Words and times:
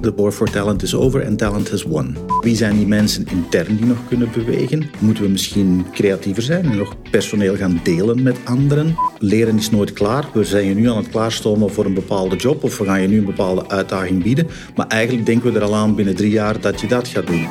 De 0.00 0.12
war 0.16 0.32
for 0.32 0.50
talent 0.50 0.82
is 0.82 0.94
over 0.94 1.20
en 1.20 1.36
talent 1.36 1.70
has 1.70 1.82
won. 1.82 2.16
Wie 2.40 2.56
zijn 2.56 2.76
die 2.76 2.86
mensen 2.86 3.26
intern 3.26 3.76
die 3.76 3.86
nog 3.86 3.98
kunnen 4.08 4.30
bewegen? 4.32 4.90
Moeten 4.98 5.24
we 5.24 5.30
misschien 5.30 5.86
creatiever 5.92 6.42
zijn 6.42 6.64
en 6.64 6.76
nog 6.76 6.94
personeel 7.10 7.56
gaan 7.56 7.80
delen 7.82 8.22
met 8.22 8.36
anderen? 8.44 8.96
Leren 9.18 9.58
is 9.58 9.70
nooit 9.70 9.92
klaar. 9.92 10.28
We 10.32 10.44
zijn 10.44 10.66
je 10.66 10.74
nu 10.74 10.88
aan 10.88 10.96
het 10.96 11.08
klaarstomen 11.08 11.72
voor 11.72 11.84
een 11.84 11.94
bepaalde 11.94 12.36
job 12.36 12.64
of 12.64 12.78
we 12.78 12.84
gaan 12.84 13.02
je 13.02 13.08
nu 13.08 13.18
een 13.18 13.24
bepaalde 13.24 13.68
uitdaging 13.68 14.22
bieden. 14.22 14.46
Maar 14.74 14.86
eigenlijk 14.86 15.26
denken 15.26 15.52
we 15.52 15.58
er 15.58 15.64
al 15.64 15.74
aan 15.74 15.94
binnen 15.94 16.16
drie 16.16 16.30
jaar 16.30 16.60
dat 16.60 16.80
je 16.80 16.86
dat 16.86 17.08
gaat 17.08 17.26
doen. 17.26 17.48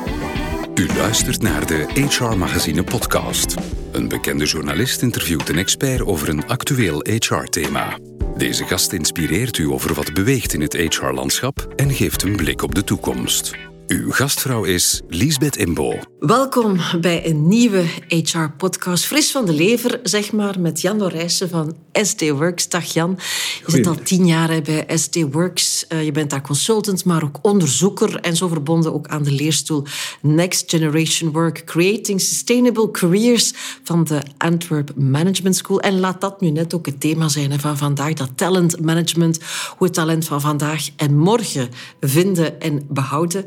U 0.74 0.86
luistert 0.96 1.42
naar 1.42 1.66
de 1.66 1.86
HR 2.08 2.36
Magazine 2.36 2.82
podcast. 2.82 3.54
Een 3.92 4.08
bekende 4.08 4.44
journalist 4.44 5.02
interviewt 5.02 5.48
een 5.48 5.58
expert 5.58 6.02
over 6.02 6.28
een 6.28 6.46
actueel 6.46 7.04
HR-thema. 7.18 7.98
Deze 8.36 8.64
gast 8.64 8.92
inspireert 8.92 9.58
u 9.58 9.68
over 9.68 9.94
wat 9.94 10.12
beweegt 10.12 10.52
in 10.52 10.60
het 10.60 10.76
HR-landschap 10.76 11.72
en 11.76 11.90
geeft 11.90 12.22
een 12.22 12.36
blik 12.36 12.62
op 12.62 12.74
de 12.74 12.84
toekomst. 12.84 13.65
Uw 13.88 14.10
gastvrouw 14.10 14.64
is 14.64 15.02
Liesbeth 15.08 15.56
Imbo. 15.56 15.98
Welkom 16.18 16.76
bij 17.00 17.26
een 17.26 17.48
nieuwe 17.48 17.84
HR-podcast. 18.08 19.04
Fris 19.04 19.30
van 19.30 19.44
de 19.44 19.52
lever, 19.52 20.00
zeg 20.02 20.32
maar, 20.32 20.60
met 20.60 20.80
Jan 20.80 20.98
Dorijsen 20.98 21.48
van 21.48 21.76
SD 21.92 22.28
Works. 22.28 22.68
Dag 22.68 22.84
Jan. 22.84 23.18
Je 23.66 23.70
zit 23.72 23.86
al 23.86 23.94
tien 23.94 24.26
jaar 24.26 24.62
bij 24.62 24.86
SD 24.94 25.16
Works. 25.32 25.86
Eh, 25.86 26.04
je 26.04 26.12
bent 26.12 26.30
daar 26.30 26.40
consultant, 26.40 27.04
maar 27.04 27.22
ook 27.22 27.38
onderzoeker 27.42 28.20
en 28.20 28.36
zo 28.36 28.48
verbonden 28.48 28.94
ook 28.94 29.06
aan 29.06 29.22
de 29.22 29.30
leerstoel 29.30 29.84
Next 30.22 30.70
Generation 30.70 31.32
Work, 31.32 31.64
Creating 31.64 32.20
Sustainable 32.20 32.90
Careers 32.90 33.52
van 33.82 34.04
de 34.04 34.22
Antwerp 34.38 34.92
Management 34.96 35.56
School. 35.56 35.80
En 35.80 36.00
laat 36.00 36.20
dat 36.20 36.40
nu 36.40 36.50
net 36.50 36.74
ook 36.74 36.86
het 36.86 37.00
thema 37.00 37.28
zijn 37.28 37.60
van 37.60 37.76
vandaag, 37.76 38.12
dat 38.12 38.30
talent 38.34 38.80
management, 38.80 39.38
hoe 39.76 39.86
het 39.86 39.96
talent 39.96 40.24
van 40.24 40.40
vandaag 40.40 40.88
en 40.96 41.16
morgen 41.16 41.68
vinden 42.00 42.60
en 42.60 42.86
behouden. 42.88 43.46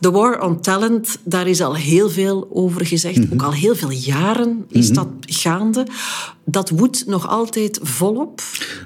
De 0.00 0.10
war 0.10 0.42
on 0.42 0.60
talent, 0.60 1.18
daar 1.22 1.46
is 1.46 1.60
al 1.60 1.74
heel 1.74 2.10
veel 2.10 2.48
over 2.52 2.86
gezegd. 2.86 3.18
Mhm. 3.18 3.32
Ook 3.32 3.42
al 3.42 3.52
heel 3.52 3.74
veel 3.74 3.90
jaren 3.90 4.64
is 4.68 4.86
mhm. 4.86 4.94
dat 4.94 5.08
gaande. 5.20 5.86
Dat 6.44 6.70
woedt 6.70 7.06
nog 7.06 7.28
altijd 7.28 7.78
volop? 7.82 8.40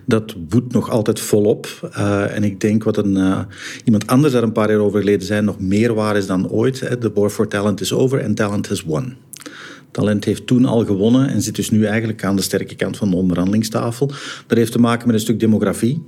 Dat 0.06 0.34
woedt 0.48 0.72
nog 0.72 0.91
altijd 0.91 1.20
volop. 1.20 1.91
Uh, 1.97 2.37
en 2.37 2.45
ik 2.45 2.61
denk 2.61 2.84
wat 2.84 2.97
een, 2.97 3.17
uh, 3.17 3.39
iemand 3.84 4.06
anders 4.06 4.33
daar 4.33 4.42
een 4.42 4.53
paar 4.53 4.70
jaar 4.70 4.78
over 4.78 4.98
geleden 4.98 5.27
zei, 5.27 5.42
nog 5.42 5.61
meer 5.61 5.95
waar 5.95 6.17
is 6.17 6.27
dan 6.27 6.48
ooit. 6.50 7.00
De 7.00 7.11
war 7.15 7.31
for 7.31 7.48
talent 7.48 7.81
is 7.81 7.92
over 7.92 8.20
en 8.20 8.34
talent 8.34 8.69
has 8.69 8.83
won. 8.83 9.17
Talent 9.91 10.25
heeft 10.25 10.47
toen 10.47 10.65
al 10.65 10.84
gewonnen 10.84 11.28
en 11.28 11.42
zit 11.42 11.56
dus 11.56 11.70
nu 11.70 11.84
eigenlijk 11.84 12.25
aan 12.25 12.37
de 12.37 12.42
sterke 12.42 12.75
kant 12.75 12.97
van 12.97 13.11
de 13.11 13.17
onderhandelingstafel. 13.17 14.06
Dat 14.47 14.59
heeft 14.59 14.72
te 14.72 14.78
maken 14.78 15.06
met 15.06 15.15
een 15.15 15.20
stuk 15.20 15.41
demografie 15.41 16.03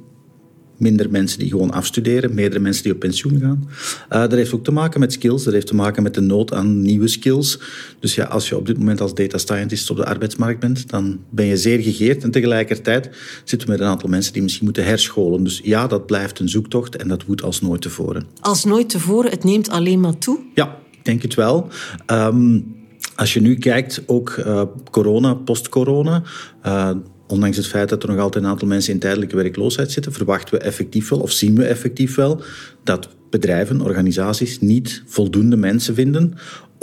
minder 0.77 1.11
mensen 1.11 1.39
die 1.39 1.51
gewoon 1.51 1.71
afstuderen, 1.71 2.35
meerdere 2.35 2.61
mensen 2.61 2.83
die 2.83 2.93
op 2.93 2.99
pensioen 2.99 3.41
gaan. 3.41 3.69
Uh, 3.69 4.21
dat 4.21 4.33
heeft 4.33 4.53
ook 4.53 4.65
te 4.65 4.73
maken 4.73 5.01
met 5.01 5.13
skills, 5.13 5.45
dat 5.45 5.53
heeft 5.53 5.67
te 5.67 5.75
maken 5.75 6.03
met 6.03 6.15
de 6.15 6.21
nood 6.21 6.53
aan 6.53 6.83
nieuwe 6.83 7.09
skills. 7.09 7.59
Dus 8.01 8.15
ja, 8.15 8.25
als 8.25 8.49
je 8.49 8.57
op 8.57 8.67
dit 8.67 8.79
moment 8.79 9.01
als 9.01 9.15
data 9.15 9.39
scientist 9.39 9.91
op 9.91 9.97
de 9.97 10.05
arbeidsmarkt 10.05 10.61
bent, 10.61 10.89
dan 10.89 11.19
ben 11.31 11.47
je 11.47 11.57
zeer 11.57 11.81
gegeerd. 11.81 12.23
En 12.23 12.31
tegelijkertijd 12.31 13.11
zitten 13.45 13.69
we 13.69 13.75
met 13.75 13.83
een 13.83 13.89
aantal 13.91 14.09
mensen 14.09 14.33
die 14.33 14.43
misschien 14.43 14.65
moeten 14.65 14.85
herscholen. 14.85 15.45
Dus 15.45 15.61
ja, 15.65 15.87
dat 15.87 16.07
blijft 16.07 16.39
een 16.39 16.49
zoektocht 16.49 16.97
en 16.97 17.09
dat 17.09 17.27
moet 17.27 17.43
als 17.43 17.61
nooit 17.61 17.83
tevoren. 17.83 18.25
Als 18.41 18.65
nooit 18.65 18.89
tevoren, 18.89 19.31
het 19.31 19.45
neemt 19.45 19.69
alleen 19.69 20.01
maar 20.01 20.19
toe? 20.19 20.39
Ja, 20.55 20.79
ik 20.91 21.05
denk 21.05 21.23
het 21.23 21.35
wel. 21.35 21.69
Um, 22.07 22.75
als 23.15 23.35
je 23.35 23.41
nu 23.41 23.57
kijkt, 23.57 24.03
ook 24.07 24.37
uh, 24.37 24.63
corona, 24.91 25.35
post-corona... 25.35 26.23
Uh, 26.67 26.91
ondanks 27.27 27.57
het 27.57 27.67
feit 27.67 27.89
dat 27.89 28.03
er 28.03 28.09
nog 28.09 28.19
altijd 28.19 28.45
een 28.45 28.51
aantal 28.51 28.69
mensen 28.69 28.93
in 28.93 28.99
tijdelijke 28.99 29.37
werkloosheid 29.37 29.91
zitten, 29.91 30.13
verwachten 30.13 30.59
we 30.59 30.65
effectief 30.65 31.09
wel, 31.09 31.21
of 31.21 31.31
zien 31.31 31.55
we 31.55 31.65
effectief 31.65 32.15
wel, 32.15 32.43
dat 32.85 33.09
bedrijven, 33.31 33.81
organisaties 33.81 34.61
niet 34.61 35.03
voldoende 35.07 35.57
mensen 35.57 35.95
vinden 35.95 36.35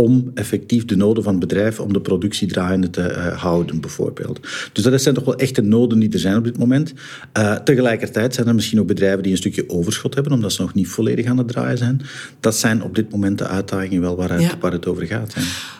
om 0.04 0.32
effectief 0.34 0.86
de 0.86 0.96
noden 0.96 1.24
van 1.24 1.32
het 1.32 1.48
bedrijf, 1.48 1.80
om 1.80 1.94
de 1.94 2.02
productie 2.02 2.48
draaiende 2.48 2.90
te 2.90 3.10
uh, 3.10 3.42
houden, 3.42 3.82
bijvoorbeeld. 3.82 4.40
Dus 4.74 4.84
dat 4.84 5.02
zijn 5.02 5.16
toch 5.16 5.26
wel 5.26 5.36
echte 5.36 5.62
noden 5.62 6.00
die 6.00 6.10
er 6.10 6.20
zijn 6.20 6.38
op 6.38 6.44
dit 6.44 6.58
moment. 6.58 6.94
Uh, 7.38 7.56
tegelijkertijd 7.56 8.34
zijn 8.34 8.48
er 8.48 8.56
misschien 8.56 8.80
ook 8.80 8.88
bedrijven 8.88 9.24
die 9.24 9.32
een 9.32 9.38
stukje 9.38 9.70
overschot 9.70 10.14
hebben, 10.14 10.34
omdat 10.34 10.54
ze 10.54 10.62
nog 10.62 10.74
niet 10.74 10.88
volledig 10.88 11.26
aan 11.26 11.38
het 11.38 11.48
draaien 11.48 11.78
zijn. 11.78 12.02
Dat 12.40 12.56
zijn 12.56 12.84
op 12.84 12.96
dit 12.96 13.12
moment 13.12 13.38
de 13.38 13.48
uitdagingen 13.48 14.02
wel 14.02 14.16
waar, 14.16 14.32
het, 14.32 14.60
waar 14.60 14.72
het 14.72 14.88
over 14.88 15.06
gaat. 15.06 15.36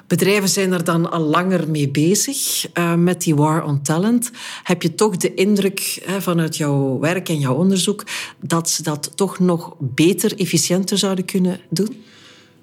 Bedrijven 0.08 0.50
zijn 0.50 0.72
er 0.72 0.84
dan 0.84 1.12
al 1.12 1.22
langer 1.22 1.70
mee 1.70 1.90
bezig 1.90 2.66
uh, 2.74 2.96
met 2.96 3.22
die 3.22 3.36
war 3.36 3.64
on 3.64 3.82
talent. 3.82 4.32
Heb 4.64 4.82
je 4.82 4.96
toch 4.96 5.18
de 5.18 5.34
indruk 5.34 6.02
hè, 6.06 6.22
vanuit 6.22 6.58
jouw 6.58 7.00
werk 7.00 7.30
en 7.30 7.40
jouw 7.40 7.56
onderzoek 7.56 8.04
dat 8.42 8.70
ze 8.70 8.84
dat 8.84 9.12
toch 9.16 9.40
nog 9.40 9.76
beter, 9.80 10.40
efficiënter 10.40 10.98
zouden 10.98 11.26
kunnen 11.26 11.60
doen? 11.70 12.04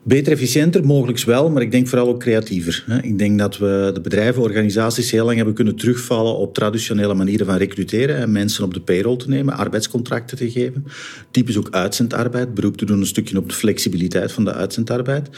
Beter, 0.03 0.33
efficiënter, 0.33 0.85
mogelijk 0.85 1.21
wel, 1.21 1.51
maar 1.51 1.63
ik 1.63 1.71
denk 1.71 1.89
vooral 1.89 2.09
ook 2.09 2.21
creatiever. 2.21 3.01
Ik 3.03 3.19
denk 3.19 3.39
dat 3.39 3.59
we 3.59 3.91
de 3.95 4.01
bedrijven, 4.01 4.43
organisaties 4.43 5.11
heel 5.11 5.25
lang 5.25 5.37
hebben 5.37 5.55
kunnen 5.55 5.77
terugvallen 5.77 6.37
op 6.37 6.55
traditionele 6.55 7.15
manieren 7.15 7.47
van 7.47 7.57
recruteren 7.57 8.17
en 8.17 8.33
mensen 8.33 8.65
op 8.65 8.75
de 8.75 8.81
payroll 8.81 9.17
te 9.17 9.29
nemen, 9.29 9.57
arbeidscontracten 9.57 10.37
te 10.37 10.51
geven. 10.51 10.87
Typisch 11.31 11.57
ook 11.57 11.71
uitzendarbeid, 11.71 12.55
beroep 12.55 12.77
te 12.77 12.85
doen 12.85 13.01
een 13.01 13.07
stukje 13.07 13.39
op 13.39 13.49
de 13.49 13.55
flexibiliteit 13.55 14.33
van 14.33 14.45
de 14.45 14.53
uitzendarbeid. 14.53 15.29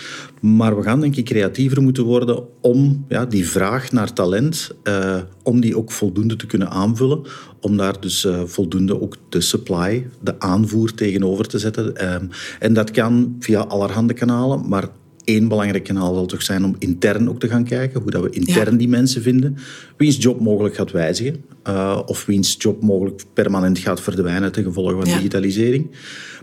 Maar 0.41 0.77
we 0.77 0.83
gaan 0.83 1.01
denk 1.01 1.17
ik 1.17 1.25
creatiever 1.25 1.83
moeten 1.83 2.05
worden 2.05 2.45
om 2.61 3.05
ja, 3.09 3.27
die 3.27 3.49
vraag 3.49 3.93
naar 3.93 4.13
talent, 4.13 4.71
uh, 4.85 5.17
om 5.43 5.61
die 5.61 5.77
ook 5.77 5.93
voldoende 5.93 6.37
te 6.37 6.47
kunnen 6.47 6.71
aanvullen, 6.71 7.23
om 7.61 7.77
daar 7.77 8.01
dus 8.01 8.25
uh, 8.25 8.43
voldoende 8.45 9.01
ook 9.01 9.17
de 9.29 9.41
supply, 9.41 10.09
de 10.21 10.41
aanvoer 10.41 10.95
tegenover 10.95 11.47
te 11.47 11.59
zetten. 11.59 12.15
Um, 12.15 12.29
en 12.59 12.73
dat 12.73 12.91
kan 12.91 13.37
via 13.39 13.61
allerhande 13.61 14.15
kanalen, 14.15 14.69
maar 14.69 14.89
één 15.25 15.49
belangrijk 15.49 15.85
kanaal 15.85 16.15
zal 16.15 16.27
toch 16.27 16.43
zijn 16.43 16.65
om 16.65 16.77
intern 16.79 17.29
ook 17.29 17.41
te 17.41 17.49
gaan 17.49 17.65
kijken, 17.65 18.01
hoe 18.01 18.11
dat 18.11 18.23
we 18.23 18.31
intern 18.31 18.77
die 18.77 18.89
mensen 18.89 19.23
vinden, 19.23 19.57
wiens 19.97 20.17
job 20.23 20.41
mogelijk 20.41 20.75
gaat 20.75 20.91
wijzigen, 20.91 21.45
uh, 21.69 22.01
of 22.07 22.27
wiens 22.27 22.57
job 22.59 22.83
mogelijk 22.83 23.23
permanent 23.33 23.79
gaat 23.79 24.01
verdwijnen 24.01 24.53
ten 24.53 24.65
gevolge 24.65 24.95
van 24.95 25.05
ja. 25.05 25.17
digitalisering 25.17 25.91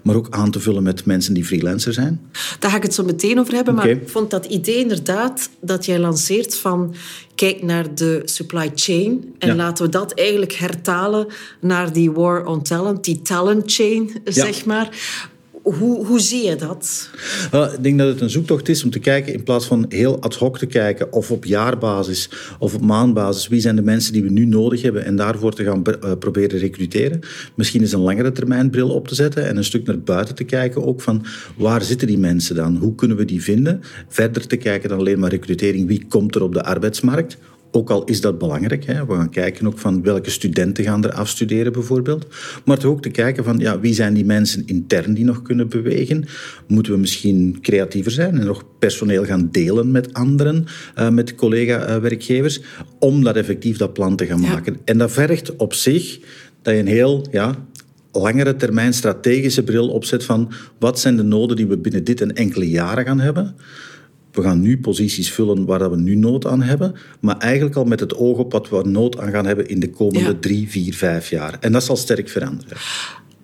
maar 0.04 0.16
ook 0.16 0.28
aan 0.30 0.52
te 0.52 0.60
vullen 0.60 0.84
met 0.84 1.06
mensen 1.06 1.34
die 1.34 1.46
freelancer 1.46 1.94
zijn. 1.94 2.22
Daar 2.60 2.72
ga 2.72 2.78
ik 2.78 2.84
het 2.84 2.94
zo 2.94 3.04
meteen 3.04 3.40
over 3.40 3.54
hebben, 3.54 3.74
okay. 3.74 3.86
maar 3.86 4.02
ik 4.02 4.10
vond 4.10 4.30
dat 4.30 4.46
idee 4.46 4.78
inderdaad 4.78 5.50
dat 5.62 5.86
jij 5.86 6.00
lanceert 6.00 6.56
van 6.56 6.96
kijk 7.36 7.64
naar 7.64 7.96
de 7.96 8.22
supply 8.26 8.72
chain 8.76 9.34
en 9.40 9.48
ja. 9.48 9.56
laten 9.56 9.86
we 9.86 9.92
dat 9.92 10.14
eigenlijk 10.14 10.54
hertalen 10.54 11.28
naar 11.62 11.94
die 11.94 12.12
war 12.12 12.46
on 12.46 12.64
talent, 12.64 13.04
die 13.04 13.22
talent 13.22 13.74
chain, 13.74 14.12
zeg 14.24 14.66
maar. 14.66 14.90
Hoe, 15.64 16.06
hoe 16.06 16.20
zie 16.20 16.46
je 16.46 16.56
dat? 16.56 17.10
Ik 17.52 17.84
denk 17.84 17.98
dat 17.98 18.08
het 18.08 18.22
een 18.22 18.30
zoektocht 18.30 18.70
is 18.70 18.84
om 18.84 18.90
te 18.90 19.00
kijken, 19.00 19.34
in 19.34 19.44
plaats 19.44 19.66
van 19.66 19.86
heel 19.90 20.22
ad 20.22 20.36
hoc 20.36 20.58
te 20.58 20.66
kijken, 20.66 21.14
of 21.14 21.32
op 21.32 21.46
jaarbasis 21.46 22.30
of 22.60 22.74
op 22.74 22.82
maandbasis, 22.82 23.48
wie 23.48 23.62
zijn 23.62 23.76
de 23.76 23.82
mensen 23.82 24.14
die 24.14 24.24
we 24.24 24.30
nu 24.30 24.46
nodig 24.46 24.82
hebben 24.82 25.06
en 25.06 25.16
daarvoor 25.16 25.54
te 25.54 25.64
gaan 25.64 25.84
uh, 26.04 26.12
proberen 26.20 26.60
recruteren. 26.60 27.20
Misschien 27.56 27.82
is 27.82 27.92
een 27.92 28.00
langere 28.00 28.32
termijn 28.32 28.70
bril 28.70 28.90
op 28.90 29.08
te 29.08 29.16
zetten 29.16 29.48
en 29.48 29.58
een 29.58 29.64
stuk 29.64 29.86
naar 29.86 30.00
buiten 30.00 30.36
te 30.36 30.44
kijken 30.44 30.86
ook 30.86 31.02
van 31.02 31.26
waar 31.58 31.82
zitten 31.82 32.08
die 32.08 32.18
mensen 32.18 32.56
dan? 32.56 32.76
Hoe 32.76 32.96
kunnen 32.96 33.18
we 33.18 33.26
die 33.26 33.44
vinden? 33.44 33.82
Verder 34.08 34.48
te 34.48 34.58
kijken 34.58 34.90
dan 34.90 34.98
alleen 34.98 35.20
maar 35.20 35.30
recrutering, 35.30 35.88
wie 35.88 36.06
komt 36.10 36.36
er 36.36 36.44
op 36.44 36.54
de 36.54 36.64
arbeidsmarkt? 36.64 37.38
Ook 37.72 37.90
al 37.90 38.04
is 38.04 38.22
dat 38.22 38.38
belangrijk. 38.38 38.86
Hè. 38.86 39.06
We 39.06 39.14
gaan 39.14 39.30
kijken 39.30 39.68
ook 39.68 39.78
van 39.78 40.04
welke 40.04 40.30
studenten 40.30 40.84
gaan 40.84 41.04
er 41.04 41.12
afstuderen 41.12 41.74
bijvoorbeeld. 41.74 42.26
Maar 42.66 42.78
toch 42.78 42.92
ook 42.92 43.02
te 43.02 43.10
kijken 43.10 43.44
van 43.44 43.60
ja, 43.60 43.80
wie 43.80 43.94
zijn 43.94 44.14
die 44.14 44.26
mensen 44.26 44.64
intern 44.66 45.14
die 45.14 45.26
nog 45.26 45.42
kunnen 45.42 45.70
bewegen. 45.70 46.26
Moeten 46.68 46.92
we 46.92 47.00
misschien 47.00 47.58
creatiever 47.62 48.12
zijn 48.12 48.38
en 48.38 48.46
nog 48.46 48.64
personeel 48.80 49.26
gaan 49.26 49.50
delen 49.52 49.92
met 49.92 50.14
anderen, 50.14 50.66
uh, 50.98 51.10
met 51.10 51.36
collega-werkgevers, 51.36 52.62
om 53.00 53.24
dat 53.24 53.36
effectief 53.36 53.78
dat 53.78 53.94
plan 53.94 54.16
te 54.16 54.26
gaan 54.26 54.42
maken. 54.42 54.74
Ja. 54.74 54.80
En 54.86 54.98
dat 54.98 55.12
vergt 55.12 55.56
op 55.56 55.74
zich 55.74 56.20
dat 56.62 56.74
je 56.74 56.80
een 56.80 56.88
heel 56.88 57.26
ja, 57.32 57.56
langere 58.12 58.56
termijn 58.56 58.94
strategische 58.94 59.64
bril 59.64 59.90
opzet 59.90 60.24
van 60.24 60.52
wat 60.80 61.00
zijn 61.00 61.16
de 61.16 61.24
noden 61.24 61.56
die 61.56 61.68
we 61.68 61.78
binnen 61.78 62.04
dit 62.04 62.22
en 62.22 62.36
enkele 62.36 62.70
jaren 62.70 63.06
gaan 63.06 63.20
hebben 63.20 63.56
we 64.32 64.42
gaan 64.42 64.62
nu 64.62 64.80
posities 64.80 65.32
vullen 65.32 65.66
waar 65.66 65.92
we 65.92 65.98
nu 65.98 66.16
nood 66.16 66.46
aan 66.46 66.62
hebben, 66.62 66.96
maar 67.20 67.38
eigenlijk 67.38 67.76
al 67.76 67.84
met 67.84 68.00
het 68.00 68.16
oog 68.16 68.38
op 68.38 68.52
wat 68.52 68.70
we 68.70 68.82
nood 68.84 69.18
aan 69.18 69.32
gaan 69.32 69.46
hebben 69.46 69.68
in 69.68 69.80
de 69.80 69.90
komende 69.90 70.30
ja. 70.30 70.38
drie, 70.40 70.70
vier, 70.70 70.94
vijf 70.94 71.30
jaar. 71.30 71.58
En 71.60 71.72
dat 71.72 71.84
zal 71.84 71.96
sterk 71.96 72.30
veranderen. 72.30 72.78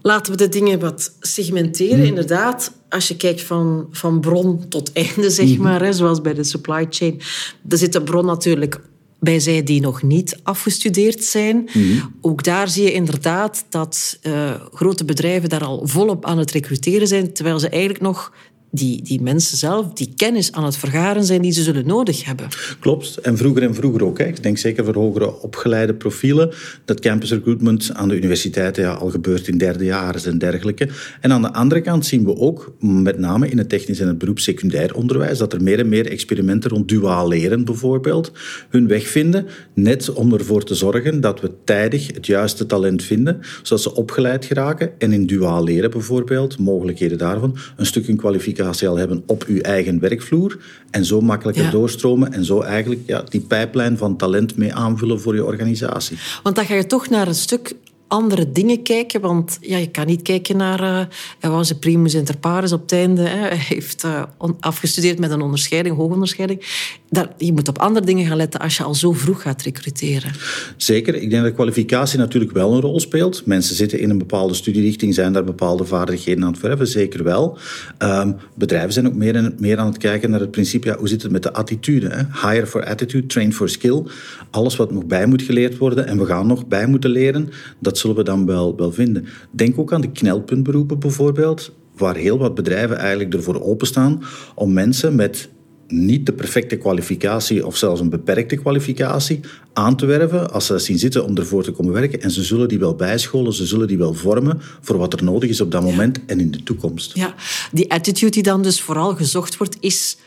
Laten 0.01 0.31
we 0.31 0.37
de 0.37 0.49
dingen 0.49 0.79
wat 0.79 1.15
segmenteren. 1.19 1.97
Hmm. 1.97 2.05
Inderdaad, 2.05 2.71
als 2.89 3.07
je 3.07 3.17
kijkt 3.17 3.41
van, 3.41 3.87
van 3.91 4.19
bron 4.19 4.67
tot 4.67 4.91
einde, 4.93 5.29
zeg 5.29 5.47
hmm. 5.47 5.61
maar, 5.61 5.81
hè, 5.83 5.93
zoals 5.93 6.21
bij 6.21 6.33
de 6.33 6.43
supply 6.43 6.85
chain, 6.89 7.21
er 7.69 7.77
zit 7.77 7.93
de 7.93 8.01
bron 8.01 8.25
natuurlijk 8.25 8.79
bij 9.19 9.39
zij 9.39 9.63
die 9.63 9.81
nog 9.81 10.03
niet 10.03 10.39
afgestudeerd 10.43 11.23
zijn. 11.23 11.69
Mm. 11.73 12.13
Ook 12.21 12.43
daar 12.43 12.69
zie 12.69 12.83
je 12.83 12.93
inderdaad 12.93 13.65
dat 13.69 14.19
uh, 14.23 14.51
grote 14.73 15.05
bedrijven 15.05 15.49
daar 15.49 15.63
al 15.63 15.87
volop 15.87 16.25
aan 16.25 16.37
het 16.37 16.51
recruteren 16.51 17.07
zijn, 17.07 17.33
terwijl 17.33 17.59
ze 17.59 17.69
eigenlijk 17.69 18.01
nog 18.01 18.33
die, 18.75 19.01
die 19.01 19.21
mensen 19.21 19.57
zelf 19.57 19.93
die 19.93 20.13
kennis 20.15 20.51
aan 20.51 20.65
het 20.65 20.77
vergaren 20.77 21.23
zijn 21.23 21.41
die 21.41 21.51
ze 21.51 21.63
zullen 21.63 21.87
nodig 21.87 22.25
hebben. 22.25 22.47
Klopt. 22.79 23.17
En 23.17 23.37
vroeger 23.37 23.63
en 23.63 23.75
vroeger 23.75 24.05
ook. 24.05 24.17
Hè. 24.17 24.25
Ik 24.25 24.43
denk 24.43 24.57
zeker 24.57 24.85
voor 24.85 24.93
hogere 24.93 25.41
opgeleide 25.41 25.93
profielen 25.93 26.53
dat 26.85 26.99
campus 26.99 27.31
recruitment 27.31 27.91
aan 27.93 28.09
de 28.09 28.15
universiteiten 28.15 28.99
al 28.99 29.09
gebeurt 29.09 29.47
in 29.47 29.57
derde 29.57 29.83
jaren 29.83 30.25
en 30.25 30.37
dergelijke. 30.37 30.89
En 31.21 31.31
aan 31.31 31.41
de 31.41 31.53
andere 31.53 31.81
kant 31.81 32.05
zien 32.05 32.25
we 32.25 32.37
ook, 32.37 32.73
met 32.79 33.17
name 33.17 33.49
in 33.49 33.57
het 33.57 33.69
technisch 33.69 33.99
en 33.99 34.07
het 34.07 34.17
beroep 34.17 34.39
secundair 34.39 34.95
onderwijs, 34.95 35.37
dat 35.37 35.53
er 35.53 35.63
meer 35.63 35.79
en 35.79 35.89
meer 35.89 36.11
experimenten 36.11 36.69
rond 36.69 36.87
duaal 36.87 37.27
leren 37.27 37.65
bijvoorbeeld 37.65 38.31
hun 38.69 38.87
weg 38.87 39.07
vinden, 39.07 39.45
net 39.73 40.13
om 40.13 40.33
ervoor 40.33 40.63
te 40.63 40.75
zorgen 40.75 41.21
dat 41.21 41.41
we 41.41 41.51
tijdig 41.63 42.13
het 42.13 42.25
juiste 42.25 42.65
talent 42.65 43.03
vinden, 43.03 43.39
zodat 43.63 43.81
ze 43.83 43.95
opgeleid 43.95 44.45
geraken 44.45 44.91
en 44.97 45.11
in 45.11 45.25
duaal 45.25 45.63
leren 45.63 45.91
bijvoorbeeld, 45.91 46.59
mogelijkheden 46.59 47.17
daarvan, 47.17 47.57
een 47.77 47.85
stuk 47.85 48.03
kwalificatie 48.17 48.64
al 48.65 48.97
hebben 48.97 49.23
op 49.25 49.43
uw 49.47 49.59
eigen 49.59 49.99
werkvloer 49.99 50.57
en 50.91 51.05
zo 51.05 51.21
makkelijker 51.21 51.71
doorstromen 51.71 52.33
en 52.33 52.45
zo 52.45 52.61
eigenlijk 52.61 53.01
ja, 53.05 53.23
die 53.29 53.41
pijplijn 53.41 53.97
van 53.97 54.17
talent 54.17 54.57
mee 54.57 54.73
aanvullen 54.73 55.21
voor 55.21 55.35
je 55.35 55.45
organisatie. 55.45 56.17
Want 56.43 56.55
dan 56.55 56.65
ga 56.65 56.75
je 56.75 56.85
toch 56.85 57.09
naar 57.09 57.27
een 57.27 57.35
stuk 57.35 57.75
andere 58.07 58.51
dingen 58.51 58.83
kijken. 58.83 59.21
Want 59.21 59.57
ja, 59.61 59.77
je 59.77 59.91
kan 59.91 60.05
niet 60.05 60.21
kijken 60.21 60.57
naar... 60.57 60.81
Uh, 60.81 60.99
hij 61.39 61.49
was 61.49 61.69
een 61.69 61.79
primus 61.79 62.13
inter 62.13 62.37
pares 62.37 62.71
op 62.71 62.81
het 62.81 62.91
einde. 62.91 63.21
Hè. 63.21 63.47
Hij 63.47 63.65
heeft 63.67 64.03
uh, 64.03 64.23
afgestudeerd 64.59 65.19
met 65.19 65.31
een 65.31 65.41
onderscheiding, 65.41 65.95
hoogonderscheiding. 65.95 66.65
Daar, 67.09 67.29
je 67.37 67.53
moet 67.53 67.67
op 67.67 67.79
andere 67.79 68.05
dingen 68.05 68.25
gaan 68.25 68.37
letten 68.37 68.59
als 68.59 68.77
je 68.77 68.83
al 68.83 68.95
zo 68.95 69.11
vroeg 69.11 69.41
gaat 69.41 69.61
recruteren. 69.61 70.31
Zeker. 70.77 71.15
Ik 71.15 71.29
denk 71.29 71.43
dat 71.43 71.53
kwalificatie 71.53 72.19
natuurlijk 72.19 72.51
wel 72.51 72.73
een 72.73 72.81
rol 72.81 72.99
speelt. 72.99 73.45
Mensen 73.45 73.75
zitten 73.75 73.99
in 73.99 74.09
een 74.09 74.17
bepaalde 74.17 74.53
studierichting, 74.53 75.13
zijn 75.13 75.33
daar 75.33 75.43
bepaalde 75.43 75.85
vaardigheden 75.85 76.43
aan 76.43 76.51
het 76.51 76.59
verven. 76.59 76.87
Zeker 76.87 77.23
wel. 77.23 77.57
Um, 77.99 78.35
bedrijven 78.53 78.93
zijn 78.93 79.07
ook 79.07 79.15
meer, 79.15 79.35
en 79.35 79.55
meer 79.59 79.77
aan 79.77 79.87
het 79.87 79.97
kijken 79.97 80.29
naar 80.29 80.39
het 80.39 80.51
principe, 80.51 80.87
ja, 80.87 80.97
hoe 80.97 81.07
zit 81.07 81.21
het 81.21 81.31
met 81.31 81.43
de 81.43 81.53
attitude? 81.53 82.07
Hè? 82.09 82.49
Hire 82.49 82.67
for 82.67 82.85
attitude, 82.85 83.27
train 83.27 83.53
for 83.53 83.69
skill. 83.69 84.03
Alles 84.51 84.75
wat 84.75 84.91
nog 84.91 85.05
bij 85.05 85.25
moet 85.25 85.41
geleerd 85.41 85.77
worden 85.77 86.07
en 86.07 86.17
we 86.17 86.25
gaan 86.25 86.47
nog 86.47 86.67
bij 86.67 86.87
moeten 86.87 87.09
leren, 87.09 87.49
dat 87.79 87.94
zullen 87.97 88.15
we 88.15 88.23
dan 88.23 88.45
wel, 88.45 88.75
wel 88.75 88.91
vinden. 88.91 89.25
Denk 89.51 89.79
ook 89.79 89.93
aan 89.93 90.01
de 90.01 90.11
knelpuntberoepen 90.11 90.99
bijvoorbeeld, 90.99 91.71
waar 91.97 92.15
heel 92.15 92.37
wat 92.37 92.55
bedrijven 92.55 92.97
eigenlijk 92.97 93.33
ervoor 93.33 93.61
openstaan 93.61 94.23
om 94.55 94.73
mensen 94.73 95.15
met 95.15 95.49
niet 95.87 96.25
de 96.25 96.33
perfecte 96.33 96.75
kwalificatie 96.75 97.65
of 97.65 97.77
zelfs 97.77 98.01
een 98.01 98.09
beperkte 98.09 98.55
kwalificatie 98.55 99.39
aan 99.73 99.95
te 99.95 100.05
werven 100.05 100.51
als 100.51 100.65
ze 100.65 100.71
dat 100.71 100.81
zien 100.81 100.99
zitten 100.99 101.25
om 101.25 101.37
ervoor 101.37 101.63
te 101.63 101.71
komen 101.71 101.93
werken. 101.93 102.21
En 102.21 102.31
ze 102.31 102.43
zullen 102.43 102.67
die 102.67 102.79
wel 102.79 102.95
bijscholen, 102.95 103.53
ze 103.53 103.65
zullen 103.65 103.87
die 103.87 103.97
wel 103.97 104.13
vormen 104.13 104.61
voor 104.81 104.97
wat 104.97 105.13
er 105.13 105.23
nodig 105.23 105.49
is 105.49 105.61
op 105.61 105.71
dat 105.71 105.81
moment 105.81 106.19
en 106.25 106.39
in 106.39 106.51
de 106.51 106.63
toekomst. 106.63 107.15
Ja, 107.15 107.35
die 107.71 107.91
attitude 107.91 108.31
die 108.31 108.43
dan 108.43 108.61
dus 108.61 108.81
vooral 108.81 109.15
gezocht 109.15 109.57
wordt, 109.57 109.77
is 109.79 110.17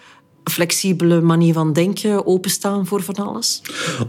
flexibele 0.51 1.21
manier 1.21 1.53
van 1.53 1.73
denken, 1.73 2.27
openstaan 2.27 2.87
voor 2.87 3.03
van 3.03 3.15
alles? 3.15 3.63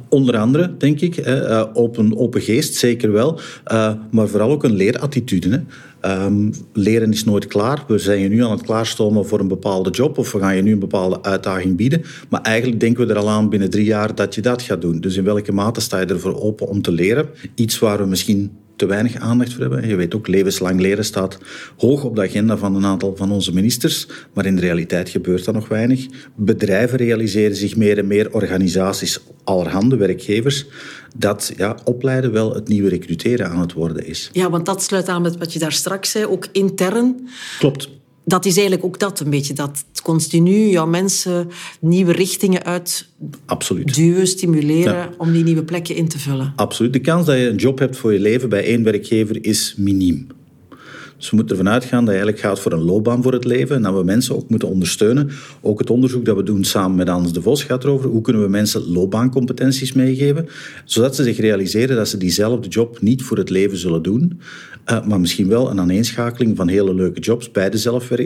Onder 0.10 0.38
andere, 0.38 0.78
denk 0.78 1.00
ik. 1.00 1.18
Eh, 1.18 1.66
open, 1.74 2.18
open 2.18 2.42
geest, 2.42 2.76
zeker 2.76 3.12
wel. 3.12 3.40
Eh, 3.64 3.94
maar 4.12 4.28
vooral 4.28 4.52
ook 4.52 4.64
een 4.64 4.76
leerattitude. 4.76 5.64
Um, 6.06 6.52
leren 6.74 7.12
is 7.12 7.24
nooit 7.24 7.48
klaar. 7.48 7.84
We 7.88 7.98
zijn 7.98 8.20
je 8.20 8.30
nu 8.30 8.44
aan 8.44 8.52
het 8.52 8.62
klaarstomen 8.62 9.28
voor 9.28 9.40
een 9.40 9.48
bepaalde 9.48 9.90
job 9.90 10.18
of 10.18 10.32
we 10.32 10.40
gaan 10.40 10.56
je 10.56 10.62
nu 10.62 10.72
een 10.72 10.80
bepaalde 10.80 11.24
uitdaging 11.24 11.76
bieden. 11.76 12.02
Maar 12.30 12.42
eigenlijk 12.42 12.80
denken 12.80 13.08
we 13.08 13.14
er 13.14 13.20
al 13.20 13.30
aan 13.30 13.50
binnen 13.50 13.70
drie 13.70 13.86
jaar 13.86 14.16
dat 14.16 14.36
je 14.36 14.42
dat 14.42 14.62
gaat 14.62 14.82
doen. 14.82 15.00
Dus 15.00 15.18
in 15.18 15.24
welke 15.24 15.52
mate 15.52 15.82
sta 15.82 16.00
je 16.00 16.06
ervoor 16.06 16.42
open 16.42 16.68
om 16.68 16.82
te 16.82 16.92
leren? 16.92 17.30
Iets 17.56 17.80
waar 17.80 17.98
we 17.98 18.06
misschien 18.06 18.52
te 18.80 18.86
weinig 18.86 19.16
aandacht 19.16 19.52
voor 19.54 19.62
hebben. 19.62 19.88
Je 19.88 19.96
weet 19.96 20.16
ook, 20.16 20.28
levenslang 20.28 20.80
leren 20.80 21.06
staat 21.06 21.38
hoog 21.78 22.04
op 22.04 22.16
de 22.16 22.22
agenda 22.22 22.58
van 22.58 22.76
een 22.76 22.86
aantal 22.86 23.16
van 23.16 23.32
onze 23.32 23.54
ministers, 23.54 24.08
maar 24.34 24.46
in 24.46 24.56
de 24.56 24.62
realiteit 24.62 25.10
gebeurt 25.10 25.46
dat 25.46 25.54
nog 25.54 25.68
weinig. 25.68 26.06
Bedrijven 26.36 26.98
realiseren 26.98 27.56
zich 27.56 27.76
meer 27.76 27.98
en 27.98 28.08
meer, 28.08 28.34
organisaties, 28.34 29.20
allerhande 29.44 29.96
werkgevers, 29.96 30.66
dat 31.16 31.54
ja, 31.58 31.78
opleiden 31.84 32.32
wel 32.32 32.54
het 32.54 32.68
nieuwe 32.68 32.90
recruteren 32.90 33.50
aan 33.50 33.60
het 33.60 33.74
worden 33.74 34.06
is. 34.06 34.30
Ja, 34.32 34.50
want 34.50 34.66
dat 34.66 34.84
sluit 34.84 35.08
aan 35.08 35.22
met 35.22 35.38
wat 35.38 35.54
je 35.54 35.60
daar 35.60 35.72
straks 35.72 36.12
zei, 36.12 36.26
ook 36.26 36.48
intern. 36.52 37.28
Klopt 37.60 37.90
dat 38.30 38.46
is 38.46 38.54
eigenlijk 38.54 38.86
ook 38.86 39.00
dat 39.00 39.20
een 39.20 39.30
beetje. 39.30 39.54
Dat 39.54 39.86
continu 40.04 40.70
jouw 40.70 40.88
mensen 40.88 41.50
nieuwe 41.80 42.12
richtingen 42.12 42.64
uit 42.64 43.10
Absoluut. 43.46 43.96
duwen, 43.96 44.28
stimuleren 44.28 45.14
om 45.18 45.32
die 45.32 45.44
nieuwe 45.44 45.64
plekken 45.64 45.96
in 45.96 46.08
te 46.08 46.20
vullen. 46.20 46.54
Absoluut. 46.56 46.94
De 46.94 47.00
kans 47.00 47.26
dat 47.26 47.38
je 47.38 47.48
een 47.48 47.56
job 47.56 47.80
hebt 47.80 47.98
voor 47.98 48.14
je 48.14 48.20
leven 48.20 48.50
bij 48.50 48.64
één 48.64 48.84
werkgever 48.84 49.46
is 49.46 49.74
miniem. 49.78 50.28
Dus 51.20 51.30
we 51.30 51.36
moeten 51.36 51.58
ervan 51.58 51.74
uitgaan 51.74 52.06
dat 52.06 52.14
je 52.14 52.20
eigenlijk 52.20 52.40
gaat 52.40 52.60
voor 52.60 52.72
een 52.72 52.84
loopbaan 52.84 53.24
voor 53.24 53.34
het 53.34 53.46
leven 53.46 53.76
en 53.76 53.82
dat 53.82 53.94
we 53.94 54.04
mensen 54.04 54.36
ook 54.36 54.50
moeten 54.50 54.68
ondersteunen. 54.68 55.30
Ook 55.62 55.80
het 55.80 55.90
onderzoek 55.90 56.26
dat 56.26 56.36
we 56.36 56.44
doen 56.44 56.64
samen 56.64 56.98
met 56.98 57.08
Hans 57.08 57.34
de 57.34 57.42
Vos 57.42 57.64
gaat 57.64 57.84
erover 57.84 58.10
hoe 58.10 58.22
kunnen 58.22 58.42
we 58.42 58.50
mensen 58.50 58.92
loopbaancompetenties 58.92 59.94
meegeven, 59.94 60.48
zodat 60.86 61.16
ze 61.16 61.24
zich 61.24 61.38
realiseren 61.40 61.96
dat 61.96 62.08
ze 62.08 62.18
diezelfde 62.18 62.68
job 62.68 63.02
niet 63.02 63.24
voor 63.24 63.38
het 63.38 63.50
leven 63.50 63.78
zullen 63.78 64.02
doen, 64.02 64.40
uh, 64.92 65.06
maar 65.06 65.20
misschien 65.20 65.48
wel 65.48 65.70
een 65.70 65.80
aaneenschakeling 65.80 66.58
van 66.58 66.68
hele 66.68 66.94
leuke 66.94 67.20
jobs 67.20 67.52
bij 67.52 67.70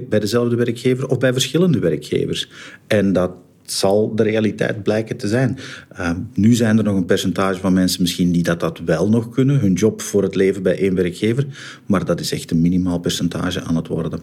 bij 0.10 0.20
dezelfde 0.20 0.56
werkgever 0.56 1.08
of 1.08 1.18
bij 1.18 1.34
verschillende 1.34 1.80
werkgevers. 1.80 2.50
En 2.88 3.14
dat 3.14 3.32
zal 3.66 4.16
de 4.16 4.24
realiteit 4.24 4.84
blijken 4.84 5.18
te 5.18 5.28
zijn. 5.28 5.58
Uh, 6.00 6.10
nu 6.34 6.54
zijn 6.54 6.78
er 6.78 6.84
nog 6.84 6.96
een 6.96 7.06
percentage 7.06 7.60
van 7.60 7.74
mensen 7.74 8.02
misschien 8.02 8.32
die 8.32 8.44
dat, 8.44 8.60
dat 8.60 8.80
wel 8.86 9.10
nog 9.10 9.30
kunnen, 9.30 9.60
hun 9.60 9.74
job 9.74 10.02
voor 10.02 10.24
het 10.24 10.36
leven 10.36 10.64
bij 10.64 10.78
één 10.80 10.96
werkgever, 10.96 11.46
maar 11.86 12.06
dat 12.06 12.20
is 12.20 12.32
echt 12.32 12.52
een 12.52 12.62
minimaal 12.62 13.00
percentage 13.00 13.62
aan 13.62 13.76
het 13.76 13.88
worden. 13.88 14.20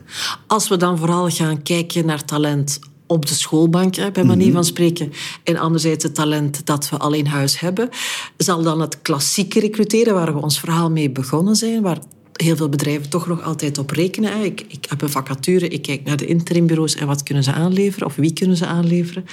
Als 0.46 0.68
we 0.68 0.76
dan 0.76 0.98
vooral 0.98 1.28
gaan 1.28 1.62
kijken 1.62 2.06
naar 2.06 2.24
talent 2.24 2.78
op 3.10 3.26
de 3.26 3.34
schoolbank, 3.34 4.12
bij 4.12 4.24
manier 4.24 4.46
mhm. 4.46 4.54
van 4.54 4.64
spreken. 4.64 5.12
En 5.44 5.56
anderzijds 5.56 6.04
het 6.04 6.14
talent 6.14 6.66
dat 6.66 6.88
we 6.88 6.96
al 6.96 7.12
in 7.12 7.26
huis 7.26 7.60
hebben. 7.60 7.88
Zal 8.36 8.62
dan 8.62 8.80
het 8.80 9.02
klassieke 9.02 9.60
recruteren, 9.60 10.14
waar 10.14 10.34
we 10.34 10.42
ons 10.42 10.60
verhaal 10.60 10.90
mee 10.90 11.10
begonnen 11.10 11.56
zijn, 11.56 11.82
waar 11.82 11.98
heel 12.40 12.56
veel 12.56 12.68
bedrijven 12.68 13.08
toch 13.08 13.26
nog 13.26 13.42
altijd 13.42 13.78
op 13.78 13.90
rekenen. 13.90 14.44
Ik, 14.44 14.64
ik 14.68 14.86
heb 14.88 15.02
een 15.02 15.08
vacature, 15.08 15.68
ik 15.68 15.82
kijk 15.82 16.04
naar 16.04 16.16
de 16.16 16.26
interimbureaus 16.26 16.94
en 16.94 17.06
wat 17.06 17.22
kunnen 17.22 17.44
ze 17.44 17.52
aanleveren 17.52 18.06
of 18.06 18.16
wie 18.16 18.32
kunnen 18.32 18.56
ze 18.56 18.66
aanleveren. 18.66 19.24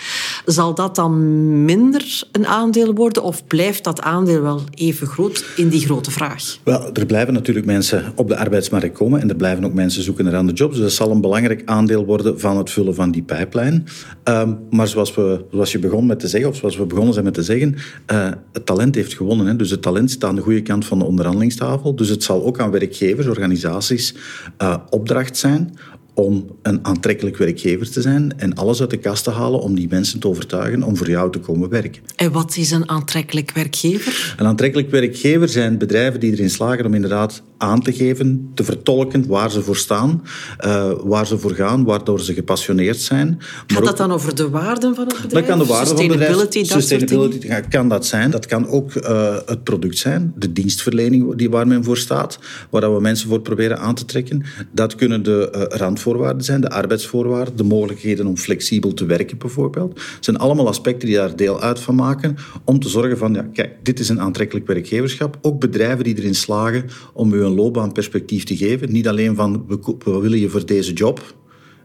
Zal 0.46 0.74
dat 0.76 0.96
dan 0.96 1.66
minder 1.66 2.24
een 2.32 2.48
aandeel 2.48 2.94
worden 2.94 3.24
of 3.24 3.48
blijft 3.48 3.84
dat 3.84 4.02
aandeel 4.02 4.42
wel 4.42 4.62
even 4.74 5.08
groot 5.08 5.46
in 5.56 5.70
die 5.70 5.86
grote 5.86 6.12
vraag? 6.12 6.58
Wel, 6.64 6.94
er 6.94 7.06
blijven 7.06 7.34
natuurlijk 7.34 7.66
mensen 7.66 8.14
op 8.16 8.28
de 8.28 8.38
arbeidsmarkt 8.38 8.98
komen 8.98 9.22
en 9.22 9.30
er 9.30 9.36
blijven 9.36 9.66
ook 9.66 9.74
mensen 9.74 10.04
zoeken 10.04 10.26
naar 10.26 10.36
andere 10.36 10.58
jobs. 10.58 10.74
Dus 10.74 10.84
dat 10.84 10.92
zal 10.92 11.12
een 11.12 11.22
belangrijk 11.22 11.62
aandeel 11.66 12.06
worden 12.06 12.40
van 12.40 12.58
het 12.58 12.70
vullen 12.70 12.96
van 12.96 13.12
die 13.12 13.24
pijplijn. 13.24 13.86
Ehm, 14.24 14.54
maar 14.70 14.88
zoals, 14.88 15.16
we, 15.16 15.46
zoals 15.52 15.72
je 15.72 15.80
begon 15.80 16.06
met 16.06 16.20
te 16.20 16.28
zeggen, 16.28 16.50
of 16.50 16.56
zoals 16.56 16.78
we 16.78 16.86
begonnen 16.86 17.14
zijn 17.14 17.26
met 17.26 17.34
te 17.34 17.44
zeggen, 17.44 17.76
uh, 18.12 18.30
het 18.54 18.66
talent 18.66 18.96
heeft 18.96 19.14
gewonnen. 19.14 19.46
Hè. 19.46 19.56
Dus 19.56 19.70
het 19.70 19.82
talent 19.82 20.12
staat 20.12 20.30
aan 20.30 20.36
de 20.36 20.42
goede 20.42 20.62
kant 20.62 20.86
van 20.86 21.00
de 21.00 21.06
onderhandelingstafel. 21.06 21.96
Dus 21.96 22.10
het 22.10 22.24
zal 22.24 22.46
ook 22.46 22.60
aan 22.60 22.72
werk 22.72 22.94
werkgevers, 23.00 23.28
organisaties 23.28 24.14
uh, 24.62 24.76
opdracht 24.90 25.38
zijn 25.38 25.78
om 26.14 26.58
een 26.62 26.86
aantrekkelijk 26.86 27.38
werkgever 27.38 27.92
te 27.92 28.02
zijn 28.02 28.34
en 28.38 28.54
alles 28.54 28.82
uit 28.82 28.90
de 28.90 28.98
kast 28.98 29.24
te 29.24 29.30
halen 29.30 29.60
om 29.60 29.76
die 29.76 29.88
mensen 29.90 30.20
te 30.20 30.28
overtuigen 30.28 30.84
om 30.84 30.98
voor 30.98 31.10
jou 31.10 31.32
te 31.32 31.40
komen 31.40 31.70
werken. 31.70 32.02
En 32.16 32.32
wat 32.32 32.58
is 32.58 32.72
een 32.72 32.90
aantrekkelijk 32.90 33.52
werkgever? 33.52 34.36
Een 34.38 34.46
aantrekkelijk 34.46 34.92
werkgever 34.92 35.50
zijn 35.50 35.78
bedrijven 35.78 36.20
die 36.20 36.32
erin 36.32 36.50
slagen 36.50 36.86
om 36.86 36.94
inderdaad 36.94 37.42
aan 37.58 37.82
te 37.82 37.94
geven, 37.94 38.52
te 38.54 38.64
vertolken 38.64 39.28
waar 39.28 39.52
ze 39.52 39.62
voor 39.62 39.76
staan, 39.76 40.24
uh, 40.66 40.92
waar 41.04 41.28
ze 41.28 41.38
voor 41.38 41.52
gaan, 41.52 41.84
waardoor 41.84 42.20
ze 42.20 42.34
gepassioneerd 42.34 43.00
zijn. 43.00 43.40
Gaat 43.68 43.86
dat 43.86 43.98
dan 43.98 44.12
over 44.12 44.36
de 44.36 44.50
waarden 44.50 44.96
van 44.96 45.08
het 45.08 45.22
bedrijf? 45.22 45.32
Dat 45.32 45.46
kan 45.46 45.60
de 45.60 45.66
waarden 45.66 45.98
van 45.98 46.10
het 46.10 46.18
bedrijf. 46.18 46.68
Sustainability 46.68 47.48
kan 47.70 47.90
dat 47.90 48.06
zijn. 48.06 48.32
Dat 48.32 48.46
kan 48.46 48.68
ook 48.68 48.96
uh, 48.96 49.36
het 49.46 49.64
product 49.64 49.98
zijn, 49.98 50.34
de 50.36 50.54
dienstverlening 50.54 51.36
die 51.36 51.50
waar 51.50 51.68
men 51.68 51.84
voor 51.84 51.98
staat, 51.98 52.40
waar 52.70 52.94
we 52.94 53.02
mensen 53.02 53.30
voor 53.30 53.42
proberen 53.42 53.80
aan 53.80 53.96
te 53.96 54.06
trekken. 54.06 54.44
Dat 54.72 54.96
kunnen 54.96 55.24
de 55.24 55.52
uh, 55.56 55.78
randvoorwaarden 55.78 56.44
zijn, 56.44 56.62
de 56.62 56.70
arbeidsvoorwaarden, 56.70 57.56
de 57.56 57.64
mogelijkheden 57.64 58.26
om 58.26 58.38
flexibel 58.38 58.94
te 58.94 59.06
werken 59.06 59.38
bijvoorbeeld. 59.38 59.94
Het 59.94 60.26
zijn 60.26 60.38
allemaal 60.38 60.68
aspecten 60.68 61.08
die 61.08 61.18
daar 61.18 61.36
deel 61.36 61.62
uit 61.62 61.80
van 61.80 61.96
maken 61.96 62.36
om 62.64 62.80
te 62.80 62.90
zorgen 62.90 63.18
van, 63.18 63.34
ja, 63.34 63.48
kijk, 63.54 63.76
dit 63.84 64.00
is 64.00 64.10
een 64.10 64.22
aantrekkelijk 64.22 64.68
werkgeverschap. 64.68 65.38
Ook 65.42 65.60
bedrijven 65.60 66.04
die 66.04 66.18
erin 66.18 66.36
slagen 66.36 66.86
om 67.14 67.34
u 67.34 67.44
een 67.48 67.56
loopbaanperspectief 67.56 68.44
te 68.44 68.58
geven. 68.58 68.92
Niet 68.92 69.08
alleen 69.08 69.36
van 69.36 69.66
we, 69.68 70.20
willen 70.20 70.40
je 70.40 70.50
voor 70.50 70.66
deze 70.66 70.94
job. 70.94 71.36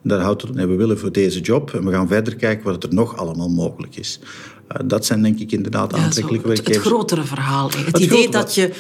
Daar 0.02 0.20
houdt 0.20 0.42
het 0.42 0.54
nee, 0.54 0.66
we 0.66 0.74
willen 0.74 0.98
voor 0.98 1.12
deze 1.12 1.40
job. 1.40 1.74
En 1.74 1.84
we 1.84 1.92
gaan 1.92 2.08
verder 2.08 2.36
kijken 2.36 2.64
wat 2.64 2.82
er 2.82 2.94
nog 2.94 3.16
allemaal 3.16 3.48
mogelijk 3.48 3.96
is. 3.96 4.20
Uh, 4.22 4.78
dat 4.84 5.06
zijn 5.06 5.22
denk 5.22 5.38
ik 5.38 5.52
inderdaad 5.52 5.94
aantrekkelijke 5.94 6.48
ja, 6.48 6.54
het, 6.54 6.66
het, 6.66 6.76
grotere 6.76 7.24
verhaal. 7.24 7.70
Het, 7.76 7.98
idee 7.98 8.28
dat 8.28 8.54
je 8.54 8.72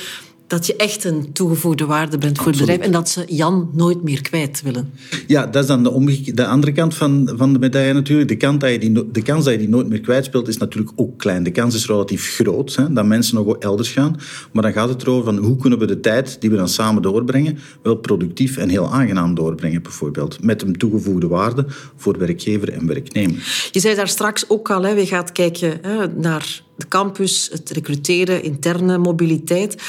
dat 0.52 0.66
je 0.66 0.76
echt 0.76 1.04
een 1.04 1.32
toegevoegde 1.32 1.86
waarde 1.86 2.18
bent 2.18 2.38
voor 2.38 2.46
het 2.46 2.56
bedrijf 2.56 2.80
en 2.80 2.92
dat 2.92 3.08
ze 3.08 3.24
Jan 3.26 3.70
nooit 3.72 4.02
meer 4.02 4.22
kwijt 4.22 4.62
willen. 4.62 4.92
Ja, 5.26 5.46
dat 5.46 5.62
is 5.62 5.68
dan 5.68 5.82
de, 5.82 6.32
de 6.34 6.46
andere 6.46 6.72
kant 6.72 6.94
van, 6.94 7.32
van 7.36 7.52
de 7.52 7.58
medaille 7.58 7.92
natuurlijk. 7.92 8.28
De, 8.28 8.36
kant 8.36 8.60
dat 8.60 8.70
je 8.70 8.78
die, 8.78 9.10
de 9.10 9.22
kans 9.22 9.44
dat 9.44 9.52
je 9.52 9.58
die 9.58 9.68
nooit 9.68 9.88
meer 9.88 10.00
kwijtspeelt 10.00 10.48
is 10.48 10.56
natuurlijk 10.56 10.92
ook 10.96 11.18
klein. 11.18 11.42
De 11.42 11.50
kans 11.50 11.74
is 11.74 11.86
relatief 11.86 12.34
groot 12.34 12.74
hè, 12.74 12.92
dat 12.92 13.04
mensen 13.04 13.34
nog 13.34 13.56
elders 13.56 13.90
gaan. 13.90 14.16
Maar 14.52 14.62
dan 14.62 14.72
gaat 14.72 14.88
het 14.88 15.02
erover 15.02 15.24
van 15.24 15.36
hoe 15.36 15.56
kunnen 15.56 15.78
we 15.78 15.86
de 15.86 16.00
tijd 16.00 16.40
die 16.40 16.50
we 16.50 16.56
dan 16.56 16.68
samen 16.68 17.02
doorbrengen 17.02 17.58
wel 17.82 17.94
productief 17.94 18.56
en 18.56 18.68
heel 18.68 18.92
aangenaam 18.92 19.34
doorbrengen 19.34 19.82
bijvoorbeeld. 19.82 20.42
Met 20.42 20.62
een 20.62 20.76
toegevoegde 20.76 21.28
waarde 21.28 21.66
voor 21.96 22.18
werkgever 22.18 22.72
en 22.72 22.86
werknemer. 22.86 23.68
Je 23.70 23.80
zei 23.80 23.94
daar 23.94 24.08
straks 24.08 24.48
ook 24.48 24.70
al, 24.70 24.82
hè, 24.82 24.94
we 24.94 25.06
gaan 25.06 25.32
kijken 25.32 25.78
hè, 25.82 26.06
naar 26.06 26.62
de 26.76 26.88
campus, 26.88 27.48
het 27.52 27.70
recruteren, 27.70 28.42
interne 28.42 28.98
mobiliteit. 28.98 29.82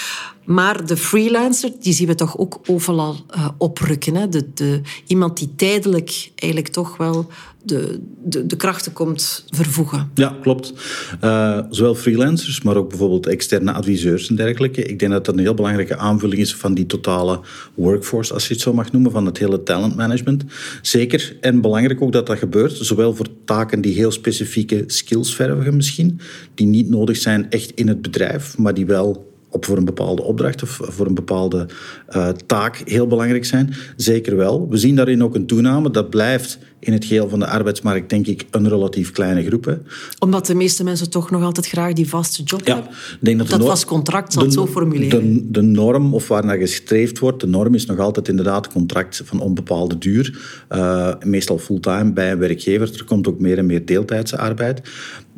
Maar 0.46 0.86
de 0.86 0.98
freelancer, 0.98 1.72
die 1.80 1.94
zien 1.94 2.08
we 2.08 2.16
toch 2.16 2.38
ook 2.38 2.60
overal 2.66 3.16
uh, 3.36 3.48
oprukken. 3.58 4.16
Hè? 4.16 4.30
De, 4.30 4.54
de, 4.54 4.82
iemand 5.08 5.38
die 5.38 5.56
tijdelijk 5.56 6.32
eigenlijk 6.36 6.74
toch 6.74 6.98
wel 6.98 7.28
de, 7.64 8.00
de, 8.24 8.46
de 8.46 8.56
krachten 8.56 8.94
komt 8.94 9.46
vervoegen. 9.50 10.12
Ja, 10.14 10.38
klopt. 10.42 10.74
Uh, 11.24 11.60
zowel 11.70 11.96
freelancers, 11.96 12.62
maar 12.62 12.76
ook 12.76 12.90
bijvoorbeeld 12.90 13.28
externe 13.28 13.72
adviseurs 13.72 14.30
en 14.30 14.36
dergelijke. 14.36 14.84
Ik 14.84 15.00
denk 15.00 15.12
dat 15.12 15.26
dat 15.26 15.36
een 15.36 15.42
heel 15.42 15.54
belangrijke 15.54 15.98
aanvulling 15.98 16.42
is 16.42 16.56
van 16.56 16.74
die 16.74 16.86
totale 16.86 17.40
workforce, 17.74 18.34
als 18.34 18.48
je 18.48 18.54
het 18.54 18.64
zo 18.64 18.74
mag 18.74 18.92
noemen, 18.92 19.12
van 19.12 19.26
het 19.26 19.38
hele 19.38 19.64
talentmanagement. 19.64 20.44
Zeker. 20.82 21.38
En 21.42 21.62
belangrijk 21.62 22.02
ook 22.02 22.12
dat 22.12 22.28
dat 22.28 22.38
gebeurt, 22.38 22.78
zowel 22.78 23.16
voor 23.16 23.28
taken 23.46 23.82
die 23.82 23.94
heel 23.94 24.12
specifieke 24.12 24.84
skills 24.88 25.36
vergen 25.36 25.76
misschien, 25.76 26.20
die 26.56 26.68
niet 26.68 26.90
nodig 26.90 27.18
zijn 27.18 27.50
echt 27.50 27.72
in 27.72 27.88
het 27.88 28.02
bedrijf, 28.02 28.58
maar 28.58 28.74
die 28.74 28.86
wel 28.86 29.33
op 29.54 29.66
voor 29.66 29.78
een 29.78 29.86
bepaalde 29.86 30.24
opdracht 30.24 30.64
of 30.64 30.80
voor 30.82 31.06
een 31.06 31.14
bepaalde 31.14 31.68
uh, 32.16 32.30
taak 32.30 32.82
heel 32.86 33.08
belangrijk 33.08 33.46
zijn? 33.46 33.74
Zeker 33.96 34.36
wel. 34.36 34.70
We 34.70 34.78
zien 34.78 34.96
daarin 34.96 35.24
ook 35.24 35.36
een 35.36 35.46
toename. 35.46 35.92
Dat 35.92 36.10
blijft 36.10 36.60
in 36.80 36.94
het 36.94 37.06
geheel 37.06 37.30
van 37.30 37.40
de 37.40 37.48
arbeidsmarkt, 37.48 38.10
denk 38.10 38.28
ik, 38.28 38.46
een 38.52 38.70
relatief 38.70 39.12
kleine 39.12 39.44
groep. 39.44 39.66
Hè. 39.66 39.74
Omdat 40.20 40.46
de 40.46 40.56
meeste 40.56 40.84
mensen 40.84 41.10
toch 41.10 41.32
nog 41.32 41.44
altijd 41.44 41.68
graag 41.68 41.94
die 41.94 42.10
vaste 42.10 42.44
job 42.44 42.68
ja, 42.68 42.74
hebben? 42.74 42.92
Denk 43.20 43.38
dat, 43.38 43.50
dat 43.50 43.66
vast 43.66 43.86
contract, 43.86 44.34
zal 44.34 44.44
het 44.44 44.54
zo 44.54 44.68
formuleren. 44.68 45.34
De, 45.34 45.52
de, 45.52 45.62
norm, 45.62 46.14
of 46.14 46.28
waar 46.28 46.46
naar 46.46 46.58
gestreefd 46.58 47.20
wordt, 47.20 47.40
de 47.40 47.48
norm 47.48 47.76
is 47.76 47.86
nog 47.86 48.00
altijd 48.00 48.28
inderdaad 48.28 48.68
contract 48.68 49.22
van 49.26 49.40
onbepaalde 49.40 49.98
duur. 49.98 50.40
Uh, 50.72 51.14
meestal 51.20 51.58
fulltime 51.58 52.14
bij 52.14 52.32
een 52.32 52.40
werkgever. 52.40 52.94
Er 52.94 53.06
komt 53.06 53.28
ook 53.28 53.40
meer 53.40 53.58
en 53.58 53.66
meer 53.66 53.86
deeltijdse 53.86 54.38
arbeid. 54.38 54.82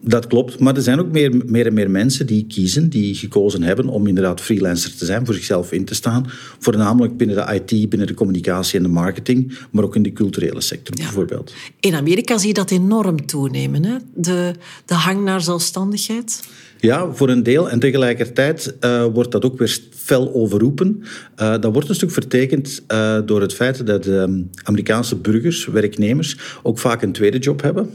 Dat 0.01 0.27
klopt, 0.27 0.59
maar 0.59 0.75
er 0.75 0.81
zijn 0.81 0.99
ook 0.99 1.11
meer, 1.11 1.41
meer 1.45 1.65
en 1.65 1.73
meer 1.73 1.91
mensen 1.91 2.25
die 2.25 2.45
kiezen, 2.47 2.89
die 2.89 3.15
gekozen 3.15 3.63
hebben 3.63 3.87
om 3.87 4.07
inderdaad 4.07 4.41
freelancer 4.41 4.95
te 4.95 5.05
zijn, 5.05 5.25
voor 5.25 5.33
zichzelf 5.33 5.71
in 5.71 5.85
te 5.85 5.95
staan. 5.95 6.25
Voornamelijk 6.59 7.17
binnen 7.17 7.35
de 7.35 7.53
IT, 7.53 7.89
binnen 7.89 8.07
de 8.07 8.13
communicatie 8.13 8.77
en 8.77 8.83
de 8.83 8.89
marketing, 8.89 9.57
maar 9.71 9.83
ook 9.83 9.95
in 9.95 10.03
de 10.03 10.13
culturele 10.13 10.61
sector 10.61 10.95
bijvoorbeeld. 10.95 11.53
In 11.79 11.95
Amerika 11.95 12.37
zie 12.37 12.47
je 12.47 12.53
dat 12.53 12.71
enorm 12.71 13.25
toenemen, 13.25 13.85
hè? 13.85 13.95
De, 14.13 14.53
de 14.85 14.93
hang 14.93 15.23
naar 15.23 15.41
zelfstandigheid. 15.41 16.39
Ja, 16.79 17.11
voor 17.11 17.29
een 17.29 17.43
deel. 17.43 17.69
En 17.69 17.79
tegelijkertijd 17.79 18.75
uh, 18.81 19.05
wordt 19.05 19.31
dat 19.31 19.45
ook 19.45 19.57
weer 19.57 19.79
fel 19.95 20.33
overroepen. 20.33 21.03
Uh, 21.41 21.49
dat 21.59 21.73
wordt 21.73 21.89
een 21.89 21.95
stuk 21.95 22.11
vertekend 22.11 22.83
uh, 22.87 23.17
door 23.25 23.41
het 23.41 23.53
feit 23.53 23.85
dat 23.85 24.09
Amerikaanse 24.63 25.15
burgers, 25.15 25.65
werknemers, 25.65 26.37
ook 26.63 26.79
vaak 26.79 27.01
een 27.01 27.11
tweede 27.11 27.37
job 27.37 27.61
hebben. 27.61 27.89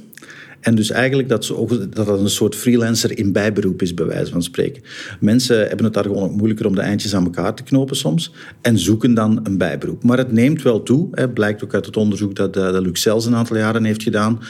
En 0.60 0.74
dus 0.74 0.90
eigenlijk 0.90 1.28
dat, 1.28 1.44
ze 1.44 1.88
dat 1.90 2.06
dat 2.06 2.20
een 2.20 2.30
soort 2.30 2.54
freelancer 2.54 3.18
in 3.18 3.32
bijberoep 3.32 3.82
is, 3.82 3.94
bij 3.94 4.06
wijze 4.06 4.32
van 4.32 4.42
spreken. 4.42 4.82
Mensen 5.20 5.58
hebben 5.58 5.84
het 5.84 5.94
daar 5.94 6.04
gewoon 6.04 6.32
moeilijker 6.32 6.66
om 6.66 6.74
de 6.74 6.80
eindjes 6.80 7.14
aan 7.14 7.24
elkaar 7.24 7.54
te 7.54 7.62
knopen 7.62 7.96
soms. 7.96 8.32
En 8.60 8.78
zoeken 8.78 9.14
dan 9.14 9.40
een 9.42 9.58
bijberoep. 9.58 10.04
Maar 10.04 10.18
het 10.18 10.32
neemt 10.32 10.62
wel 10.62 10.82
toe. 10.82 11.08
Hè, 11.10 11.28
blijkt 11.28 11.64
ook 11.64 11.74
uit 11.74 11.86
het 11.86 11.96
onderzoek 11.96 12.34
dat, 12.34 12.56
eh, 12.56 12.72
dat 12.72 13.26
een 13.26 13.34
aantal 13.34 13.56
jaren 13.56 13.84
heeft 13.84 14.02
gedaan. 14.02 14.40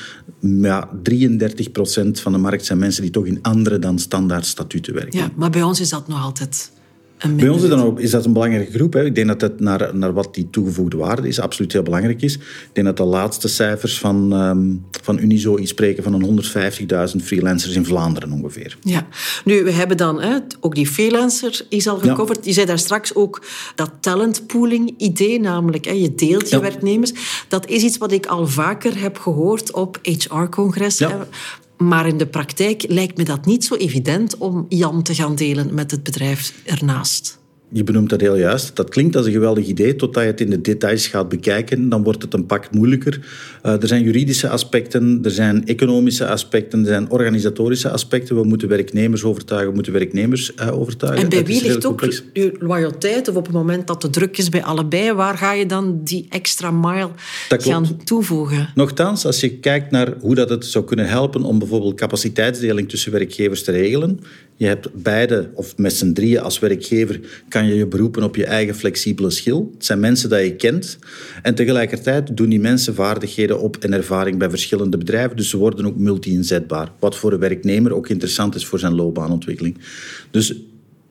Ja, 0.40 0.88
33% 1.02 2.20
van 2.20 2.32
de 2.32 2.38
markt 2.38 2.64
zijn 2.64 2.78
mensen 2.78 3.02
die 3.02 3.10
toch 3.10 3.26
in 3.26 3.38
andere 3.42 3.78
dan 3.78 3.98
standaard 3.98 4.46
statuten 4.46 4.94
werken. 4.94 5.18
Ja, 5.18 5.30
maar 5.36 5.50
bij 5.50 5.62
ons 5.62 5.80
is 5.80 5.88
dat 5.88 6.08
nog 6.08 6.22
altijd 6.22 6.70
bij 7.28 7.48
ons 7.48 7.62
is, 7.62 7.68
dan 7.68 7.82
ook, 7.82 8.00
is 8.00 8.10
dat 8.10 8.24
een 8.24 8.32
belangrijke 8.32 8.72
groep. 8.72 8.92
Hè. 8.92 9.04
Ik 9.04 9.14
denk 9.14 9.26
dat 9.26 9.40
het 9.40 9.60
naar, 9.60 9.96
naar 9.96 10.12
wat 10.12 10.34
die 10.34 10.50
toegevoegde 10.50 10.96
waarde 10.96 11.28
is 11.28 11.40
absoluut 11.40 11.72
heel 11.72 11.82
belangrijk 11.82 12.22
is. 12.22 12.34
Ik 12.34 12.70
denk 12.72 12.86
dat 12.86 12.96
de 12.96 13.04
laatste 13.04 13.48
cijfers 13.48 13.98
van, 13.98 14.32
um, 14.32 14.84
van 15.02 15.18
Unizo 15.18 15.58
iets 15.58 15.70
spreken 15.70 16.02
van 16.02 16.12
een 16.12 16.44
150.000 17.14 17.24
freelancers 17.24 17.74
in 17.74 17.84
Vlaanderen 17.84 18.32
ongeveer. 18.32 18.78
Ja, 18.82 19.06
nu 19.44 19.64
we 19.64 19.72
hebben 19.72 19.96
dan 19.96 20.20
hè, 20.20 20.38
ook 20.60 20.74
die 20.74 20.86
freelancer 20.86 21.60
is 21.68 21.86
al 21.86 21.98
gecoverd. 21.98 22.38
Ja. 22.38 22.42
Je 22.44 22.52
zei 22.52 22.66
daar 22.66 22.78
straks 22.78 23.14
ook 23.14 23.42
dat 23.74 23.90
talentpooling 24.00 24.94
idee, 24.96 25.40
namelijk 25.40 25.84
hè, 25.84 25.92
je 25.92 26.14
deelt 26.14 26.50
je 26.50 26.60
werknemers. 26.60 27.12
Dat 27.48 27.66
is 27.66 27.82
iets 27.82 27.98
wat 27.98 28.12
ik 28.12 28.26
al 28.26 28.46
vaker 28.46 29.00
heb 29.00 29.18
gehoord 29.18 29.72
op 29.72 29.98
HR-congressen. 30.02 31.28
Maar 31.82 32.06
in 32.06 32.18
de 32.18 32.26
praktijk 32.26 32.84
lijkt 32.88 33.16
me 33.16 33.25
dat 33.25 33.46
niet 33.46 33.64
zo 33.64 33.75
evident 33.75 34.37
om 34.38 34.66
Jan 34.68 35.02
te 35.02 35.14
gaan 35.14 35.34
delen 35.34 35.75
met 35.75 35.90
het 35.90 36.02
bedrijf 36.02 36.62
ernaast 36.64 37.39
je 37.72 37.84
benoemt 37.84 38.10
dat 38.10 38.20
heel 38.20 38.36
juist. 38.36 38.76
Dat 38.76 38.88
klinkt 38.88 39.16
als 39.16 39.26
een 39.26 39.32
geweldig 39.32 39.66
idee, 39.66 39.96
totdat 39.96 40.22
je 40.22 40.28
het 40.28 40.40
in 40.40 40.50
de 40.50 40.60
details 40.60 41.06
gaat 41.06 41.28
bekijken. 41.28 41.88
Dan 41.88 42.02
wordt 42.02 42.22
het 42.22 42.34
een 42.34 42.46
pak 42.46 42.70
moeilijker. 42.70 43.20
Uh, 43.66 43.82
er 43.82 43.88
zijn 43.88 44.02
juridische 44.02 44.48
aspecten, 44.48 45.20
er 45.22 45.30
zijn 45.30 45.66
economische 45.66 46.26
aspecten, 46.26 46.80
er 46.80 46.86
zijn 46.86 47.10
organisatorische 47.10 47.90
aspecten. 47.90 48.36
We 48.36 48.44
moeten 48.44 48.68
werknemers 48.68 49.24
overtuigen, 49.24 49.68
we 49.68 49.74
moeten 49.74 49.92
werknemers 49.92 50.52
uh, 50.56 50.78
overtuigen. 50.78 51.22
En 51.22 51.28
bij 51.28 51.44
wie 51.44 51.62
ligt 51.62 51.84
ook 51.84 52.00
je 52.32 52.56
loyaliteit? 52.58 53.28
Of 53.28 53.36
op 53.36 53.46
het 53.46 53.54
moment 53.54 53.86
dat 53.86 54.02
de 54.02 54.10
druk 54.10 54.38
is 54.38 54.48
bij 54.48 54.62
allebei, 54.62 55.12
waar 55.12 55.38
ga 55.38 55.52
je 55.52 55.66
dan 55.66 56.00
die 56.04 56.26
extra 56.28 56.70
mile 56.70 57.10
gaan 57.48 58.04
toevoegen? 58.04 58.68
Nochtans, 58.74 59.26
als 59.26 59.40
je 59.40 59.58
kijkt 59.58 59.90
naar 59.90 60.14
hoe 60.20 60.34
dat 60.34 60.50
het 60.50 60.66
zou 60.66 60.84
kunnen 60.84 61.08
helpen 61.08 61.42
om 61.42 61.58
bijvoorbeeld 61.58 61.94
capaciteitsdeling 61.94 62.88
tussen 62.88 63.12
werkgevers 63.12 63.64
te 63.64 63.70
regelen. 63.70 64.20
Je 64.60 64.66
hebt 64.66 65.02
beide, 65.02 65.50
of 65.54 65.76
met 65.76 65.92
z'n 65.92 66.12
drieën 66.12 66.40
als 66.40 66.58
werkgever, 66.58 67.20
kan 67.48 67.66
je 67.66 67.74
je 67.74 67.86
beroepen 67.86 68.22
op 68.22 68.36
je 68.36 68.44
eigen 68.44 68.74
flexibele 68.74 69.30
schil. 69.30 69.70
Het 69.74 69.84
zijn 69.84 70.00
mensen 70.00 70.28
die 70.28 70.38
je 70.38 70.56
kent. 70.56 70.98
En 71.42 71.54
tegelijkertijd 71.54 72.36
doen 72.36 72.48
die 72.48 72.60
mensen 72.60 72.94
vaardigheden 72.94 73.60
op 73.60 73.76
en 73.76 73.92
ervaring 73.92 74.38
bij 74.38 74.50
verschillende 74.50 74.98
bedrijven. 74.98 75.36
Dus 75.36 75.50
ze 75.50 75.56
worden 75.56 75.86
ook 75.86 75.96
multi-inzetbaar. 75.96 76.92
Wat 76.98 77.16
voor 77.16 77.32
een 77.32 77.38
werknemer 77.38 77.94
ook 77.94 78.08
interessant 78.08 78.54
is 78.54 78.66
voor 78.66 78.78
zijn 78.78 78.94
loopbaanontwikkeling. 78.94 79.78
Dus 80.30 80.54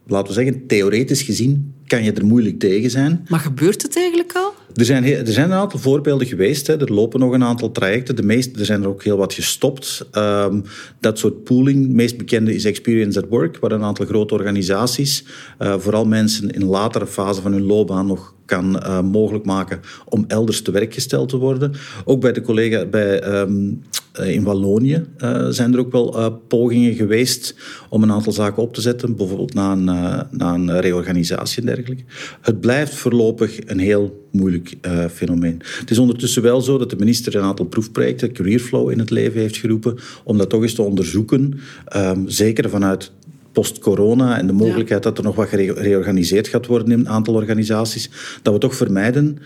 laten 0.07 0.27
we 0.27 0.43
zeggen, 0.43 0.67
theoretisch 0.67 1.21
gezien 1.21 1.73
kan 1.89 2.03
je 2.03 2.11
er 2.11 2.25
moeilijk 2.25 2.59
tegen 2.59 2.89
zijn. 2.89 3.25
Maar 3.27 3.39
gebeurt 3.39 3.81
het 3.81 3.97
eigenlijk 3.97 4.33
al? 4.33 4.53
Er 4.73 4.85
zijn, 4.85 5.03
er 5.03 5.33
zijn 5.33 5.51
een 5.51 5.57
aantal 5.57 5.79
voorbeelden 5.79 6.27
geweest. 6.27 6.67
Hè. 6.67 6.79
Er 6.79 6.93
lopen 6.93 7.19
nog 7.19 7.33
een 7.33 7.43
aantal 7.43 7.71
trajecten. 7.71 8.15
De 8.15 8.23
meeste, 8.23 8.59
er 8.59 8.65
zijn 8.65 8.81
er 8.81 8.87
ook 8.87 9.03
heel 9.03 9.17
wat 9.17 9.33
gestopt. 9.33 10.07
Um, 10.17 10.63
dat 10.99 11.19
soort 11.19 11.43
pooling, 11.43 11.81
het 11.81 11.91
meest 11.91 12.17
bekende 12.17 12.55
is 12.55 12.65
Experience 12.65 13.21
at 13.21 13.29
Work, 13.29 13.57
waar 13.59 13.71
een 13.71 13.83
aantal 13.83 14.05
grote 14.05 14.33
organisaties, 14.33 15.23
uh, 15.59 15.77
vooral 15.77 16.05
mensen 16.05 16.49
in 16.49 16.61
een 16.61 16.67
latere 16.67 17.07
fase 17.07 17.41
van 17.41 17.51
hun 17.51 17.65
loopbaan, 17.65 18.07
nog 18.07 18.35
kan 18.45 18.75
uh, 18.75 19.01
mogelijk 19.01 19.45
maken 19.45 19.79
om 20.05 20.25
elders 20.27 20.61
te 20.61 20.71
werk 20.71 20.93
gesteld 20.93 21.29
te 21.29 21.37
worden. 21.37 21.73
Ook 22.05 22.21
bij 22.21 22.31
de 22.31 22.41
collega 22.41 22.85
bij, 22.85 23.41
um, 23.41 23.81
in 24.23 24.43
Wallonië 24.43 25.05
uh, 25.17 25.47
zijn 25.49 25.73
er 25.73 25.79
ook 25.79 25.91
wel 25.91 26.31
pogingen 26.47 26.93
geweest 26.93 27.55
om 27.89 28.03
een 28.03 28.11
aantal 28.11 28.31
zaken 28.31 28.63
op 28.63 28.73
te 28.73 28.81
zetten, 28.81 29.15
bijvoorbeeld 29.15 29.53
na 29.53 29.71
een, 29.71 29.83
na 30.31 30.53
een 30.53 30.79
reorganisatie 30.81 31.59
en 31.59 31.65
dergelijke. 31.65 32.03
Het 32.41 32.59
blijft 32.59 32.93
voorlopig 32.93 33.59
een 33.65 33.79
heel 33.79 34.27
moeilijk 34.31 34.75
uh, 34.81 35.05
fenomeen. 35.05 35.61
Het 35.79 35.91
is 35.91 35.97
ondertussen 35.97 36.41
wel 36.41 36.61
zo 36.61 36.77
dat 36.77 36.89
de 36.89 36.95
minister 36.95 37.35
een 37.35 37.41
aantal 37.41 37.65
proefprojecten, 37.65 38.31
Careerflow, 38.31 38.91
in 38.91 38.99
het 38.99 39.09
leven 39.09 39.41
heeft 39.41 39.57
geroepen 39.57 39.97
om 40.23 40.37
dat 40.37 40.49
toch 40.49 40.61
eens 40.61 40.73
te 40.73 40.81
onderzoeken. 40.81 41.59
Um, 41.95 42.29
zeker 42.29 42.69
vanuit 42.69 43.11
post-corona 43.51 44.37
en 44.37 44.47
de 44.47 44.53
mogelijkheid 44.53 45.03
dat 45.03 45.17
er 45.17 45.23
nog 45.23 45.35
wat 45.35 45.47
gereorganiseerd 45.47 46.47
gaat 46.47 46.65
worden 46.65 46.91
in 46.91 46.99
een 46.99 47.09
aantal 47.09 47.33
organisaties, 47.33 48.09
dat 48.41 48.53
we 48.53 48.59
toch 48.59 48.75
vermijden 48.75 49.37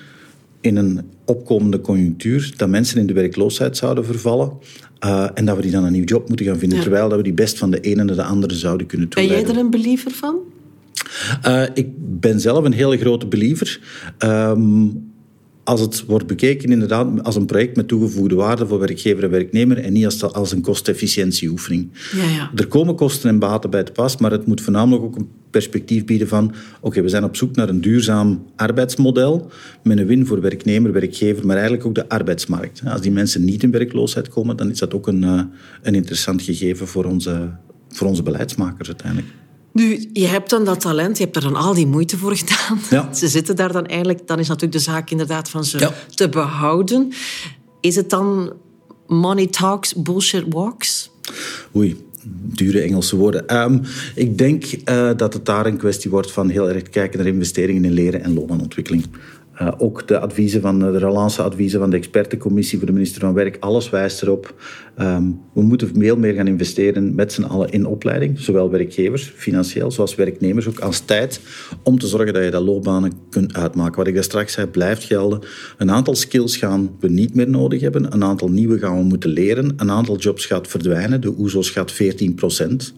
in 0.63 0.75
een 0.75 1.01
opkomende 1.25 1.81
conjunctuur 1.81 2.53
dat 2.57 2.69
mensen 2.69 2.99
in 2.99 3.07
de 3.07 3.13
werkloosheid 3.13 3.77
zouden 3.77 4.05
vervallen 4.05 4.51
uh, 5.05 5.27
en 5.33 5.45
dat 5.45 5.55
we 5.55 5.61
die 5.61 5.71
dan 5.71 5.83
een 5.83 5.91
nieuw 5.91 6.03
job 6.03 6.27
moeten 6.27 6.45
gaan 6.45 6.57
vinden, 6.57 6.79
terwijl 6.79 7.09
dat 7.09 7.17
we 7.17 7.23
die 7.23 7.33
best 7.33 7.57
van 7.57 7.71
de 7.71 7.79
ene 7.79 8.03
naar 8.03 8.15
de 8.15 8.23
andere 8.23 8.53
zouden 8.53 8.87
kunnen 8.87 9.07
toeleiden. 9.09 9.37
Ben 9.37 9.47
jij 9.47 9.55
er 9.55 9.65
een 9.65 9.71
believer 9.71 10.11
van? 10.11 10.35
Uh, 11.47 11.63
ik 11.73 11.87
ben 11.97 12.39
zelf 12.39 12.65
een 12.65 12.73
hele 12.73 12.97
grote 12.97 13.27
believer. 13.27 13.79
Um, 14.19 15.12
als 15.63 15.81
het 15.81 16.05
wordt 16.05 16.27
bekeken 16.27 16.71
inderdaad 16.71 17.23
als 17.23 17.35
een 17.35 17.45
project 17.45 17.75
met 17.75 17.87
toegevoegde 17.87 18.35
waarde 18.35 18.67
voor 18.67 18.79
werkgever 18.79 19.23
en 19.23 19.29
werknemer 19.29 19.77
en 19.77 19.93
niet 19.93 20.05
als, 20.05 20.21
als 20.21 20.51
een 20.51 20.61
kostefficiëntieoefening. 20.61 21.89
Ja, 22.15 22.23
ja. 22.23 22.51
Er 22.55 22.67
komen 22.67 22.95
kosten 22.95 23.29
en 23.29 23.39
baten 23.39 23.69
bij 23.69 23.83
te 23.83 23.91
pas, 23.91 24.17
maar 24.17 24.31
het 24.31 24.45
moet 24.45 24.61
voornamelijk 24.61 25.03
ook 25.03 25.15
een 25.15 25.29
perspectief 25.49 26.05
bieden 26.05 26.27
van 26.27 26.53
oké, 26.81 27.01
we 27.01 27.09
zijn 27.09 27.23
op 27.23 27.35
zoek 27.35 27.55
naar 27.55 27.69
een 27.69 27.81
duurzaam 27.81 28.45
arbeidsmodel 28.55 29.51
met 29.83 29.97
een 29.97 30.05
win 30.05 30.25
voor 30.25 30.41
werknemer, 30.41 30.91
werkgever, 30.91 31.45
maar 31.45 31.55
eigenlijk 31.55 31.85
ook 31.85 31.95
de 31.95 32.09
arbeidsmarkt. 32.09 32.81
Als 32.85 33.01
die 33.01 33.11
mensen 33.11 33.43
niet 33.43 33.63
in 33.63 33.71
werkloosheid 33.71 34.29
komen, 34.29 34.57
dan 34.57 34.69
is 34.69 34.79
dat 34.79 34.93
ook 34.93 35.07
een, 35.07 35.23
eh, 35.23 35.41
een 35.81 35.95
interessant 35.95 36.41
gegeven 36.41 36.87
voor 36.87 37.05
onze, 37.05 37.49
voor 37.89 38.07
onze 38.07 38.23
beleidsmakers 38.23 38.87
uiteindelijk. 38.87 39.33
Nu, 39.73 40.09
je 40.13 40.27
hebt 40.27 40.49
dan 40.49 40.65
dat 40.65 40.79
talent, 40.79 41.17
je 41.17 41.23
hebt 41.23 41.35
er 41.35 41.41
dan 41.41 41.55
al 41.55 41.73
die 41.73 41.87
moeite 41.87 42.17
voor 42.17 42.35
gedaan. 42.35 42.79
Ja. 42.89 43.13
Ze 43.19 43.27
zitten 43.27 43.55
daar 43.55 43.71
dan 43.71 43.85
eigenlijk, 43.85 44.27
dan 44.27 44.39
is 44.39 44.47
natuurlijk 44.47 44.77
de 44.77 44.91
zaak 44.91 45.09
inderdaad 45.09 45.49
van 45.49 45.65
ze 45.65 45.91
te 46.15 46.29
behouden. 46.29 47.11
Is 47.79 47.95
het 47.95 48.09
dan 48.09 48.53
money 49.07 49.47
talks, 49.47 49.95
bullshit 49.95 50.43
walks? 50.49 51.11
Oei, 51.75 52.05
dure 52.25 52.81
Engelse 52.81 53.15
woorden. 53.15 53.47
Ehm, 53.47 53.79
ik 54.15 54.37
denk 54.37 54.65
uh, 54.85 55.09
dat 55.17 55.33
het 55.33 55.45
daar 55.45 55.65
een 55.65 55.77
kwestie 55.77 56.09
wordt 56.09 56.31
van 56.31 56.49
heel 56.49 56.69
erg 56.69 56.89
kijken 56.89 57.19
naar 57.19 57.27
investeringen 57.27 57.85
in 57.85 57.91
leren 57.91 58.23
en 58.23 58.33
loonenontwikkeling. 58.33 59.05
Uh, 59.63 59.71
ook 59.77 60.07
de 60.07 60.19
adviezen 60.19 60.61
van 60.61 60.79
de 60.79 60.97
relance-adviezen 60.97 61.79
van 61.79 61.89
de 61.89 61.97
expertencommissie 61.97 62.77
voor 62.77 62.87
de 62.87 62.93
minister 62.93 63.21
van 63.21 63.33
Werk, 63.33 63.57
alles 63.59 63.89
wijst 63.89 64.21
erop. 64.21 64.53
Um, 65.01 65.41
we 65.53 65.61
moeten 65.61 65.91
veel 65.97 66.17
meer 66.17 66.33
gaan 66.33 66.47
investeren 66.47 67.15
met 67.15 67.33
z'n 67.33 67.43
allen 67.43 67.69
in 67.69 67.85
opleiding, 67.85 68.39
zowel 68.39 68.69
werkgevers, 68.69 69.33
financieel, 69.35 69.91
zoals 69.91 70.15
werknemers, 70.15 70.67
ook 70.67 70.79
als 70.79 70.99
tijd, 70.99 71.39
om 71.83 71.99
te 71.99 72.07
zorgen 72.07 72.33
dat 72.33 72.43
je 72.43 72.49
dat 72.49 72.63
loopbanen 72.63 73.11
kunt 73.29 73.53
uitmaken. 73.53 73.95
Wat 73.95 74.07
ik 74.07 74.13
daar 74.13 74.23
straks 74.23 74.53
zei, 74.53 74.67
blijft 74.67 75.03
gelden. 75.03 75.39
Een 75.77 75.91
aantal 75.91 76.15
skills 76.15 76.57
gaan 76.57 76.89
we 76.99 77.09
niet 77.09 77.35
meer 77.35 77.49
nodig 77.49 77.81
hebben, 77.81 78.13
een 78.13 78.23
aantal 78.23 78.49
nieuwe 78.49 78.79
gaan 78.79 78.97
we 78.97 79.03
moeten 79.03 79.29
leren, 79.29 79.73
een 79.77 79.91
aantal 79.91 80.17
jobs 80.17 80.45
gaat 80.45 80.67
verdwijnen, 80.67 81.21
de 81.21 81.37
OESOS 81.37 81.69
gaat 81.69 81.91
14 81.91 82.35
procent, 82.35 82.93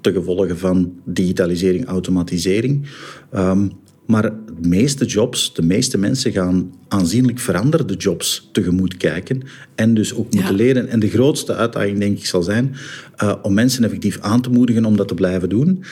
ten 0.00 0.12
gevolge 0.12 0.56
van 0.56 0.92
digitalisering, 1.04 1.86
automatisering. 1.86 2.86
Um, 3.34 3.72
maar 4.10 4.22
de 4.22 4.68
meeste 4.68 5.04
jobs, 5.04 5.54
de 5.54 5.62
meeste 5.62 5.98
mensen 5.98 6.32
gaan 6.32 6.74
aanzienlijk 6.88 7.38
veranderde 7.38 7.94
jobs 7.94 8.48
tegemoet 8.52 8.96
kijken 8.96 9.42
en 9.74 9.94
dus 9.94 10.14
ook 10.14 10.34
moeten 10.34 10.54
leren. 10.54 10.88
En 10.88 11.00
de 11.00 11.08
grootste 11.08 11.54
uitdaging, 11.54 11.98
denk 11.98 12.18
ik, 12.18 12.26
zal 12.26 12.42
zijn 12.42 12.74
uh, 13.22 13.34
om 13.42 13.54
mensen 13.54 13.84
effectief 13.84 14.18
aan 14.20 14.40
te 14.40 14.50
moedigen 14.50 14.84
om 14.84 14.96
dat 14.96 15.08
te 15.08 15.14
blijven 15.14 15.48
doen. 15.48 15.84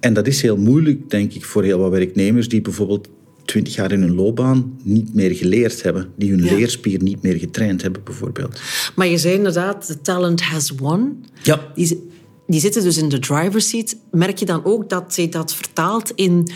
En 0.00 0.14
dat 0.14 0.26
is 0.26 0.42
heel 0.42 0.56
moeilijk, 0.56 1.10
denk 1.10 1.32
ik, 1.32 1.44
voor 1.44 1.64
heel 1.64 1.78
wat 1.78 1.90
werknemers 1.90 2.48
die 2.48 2.60
bijvoorbeeld 2.60 3.08
twintig 3.44 3.74
jaar 3.74 3.92
in 3.92 4.00
hun 4.00 4.14
loopbaan 4.14 4.78
niet 4.82 5.14
meer 5.14 5.34
geleerd 5.34 5.82
hebben. 5.82 6.08
Die 6.16 6.30
hun 6.30 6.42
leerspier 6.42 7.02
niet 7.02 7.22
meer 7.22 7.38
getraind 7.38 7.82
hebben, 7.82 8.04
bijvoorbeeld. 8.04 8.60
Maar 8.94 9.06
je 9.06 9.18
zei 9.18 9.34
inderdaad, 9.34 9.86
the 9.86 10.00
talent 10.00 10.42
has 10.42 10.70
won. 10.70 11.24
Ja. 11.42 11.72
Die, 11.74 12.08
die 12.46 12.60
zitten 12.60 12.82
dus 12.82 12.98
in 12.98 13.08
de 13.08 13.18
driver's 13.18 13.68
seat. 13.68 13.96
Merk 14.10 14.38
je 14.38 14.44
dan 14.44 14.64
ook 14.64 14.90
dat 14.90 15.14
zij 15.14 15.28
dat 15.28 15.54
vertaalt 15.54 16.12
in 16.14 16.48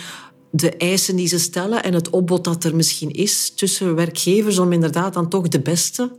de 0.50 0.76
eisen 0.76 1.16
die 1.16 1.28
ze 1.28 1.38
stellen 1.38 1.82
en 1.82 1.94
het 1.94 2.10
opbod 2.10 2.44
dat 2.44 2.64
er 2.64 2.76
misschien 2.76 3.10
is 3.10 3.52
tussen 3.54 3.94
werkgevers 3.94 4.58
om 4.58 4.72
inderdaad 4.72 5.14
dan 5.14 5.28
toch 5.28 5.48
de 5.48 5.60
beste 5.60 6.10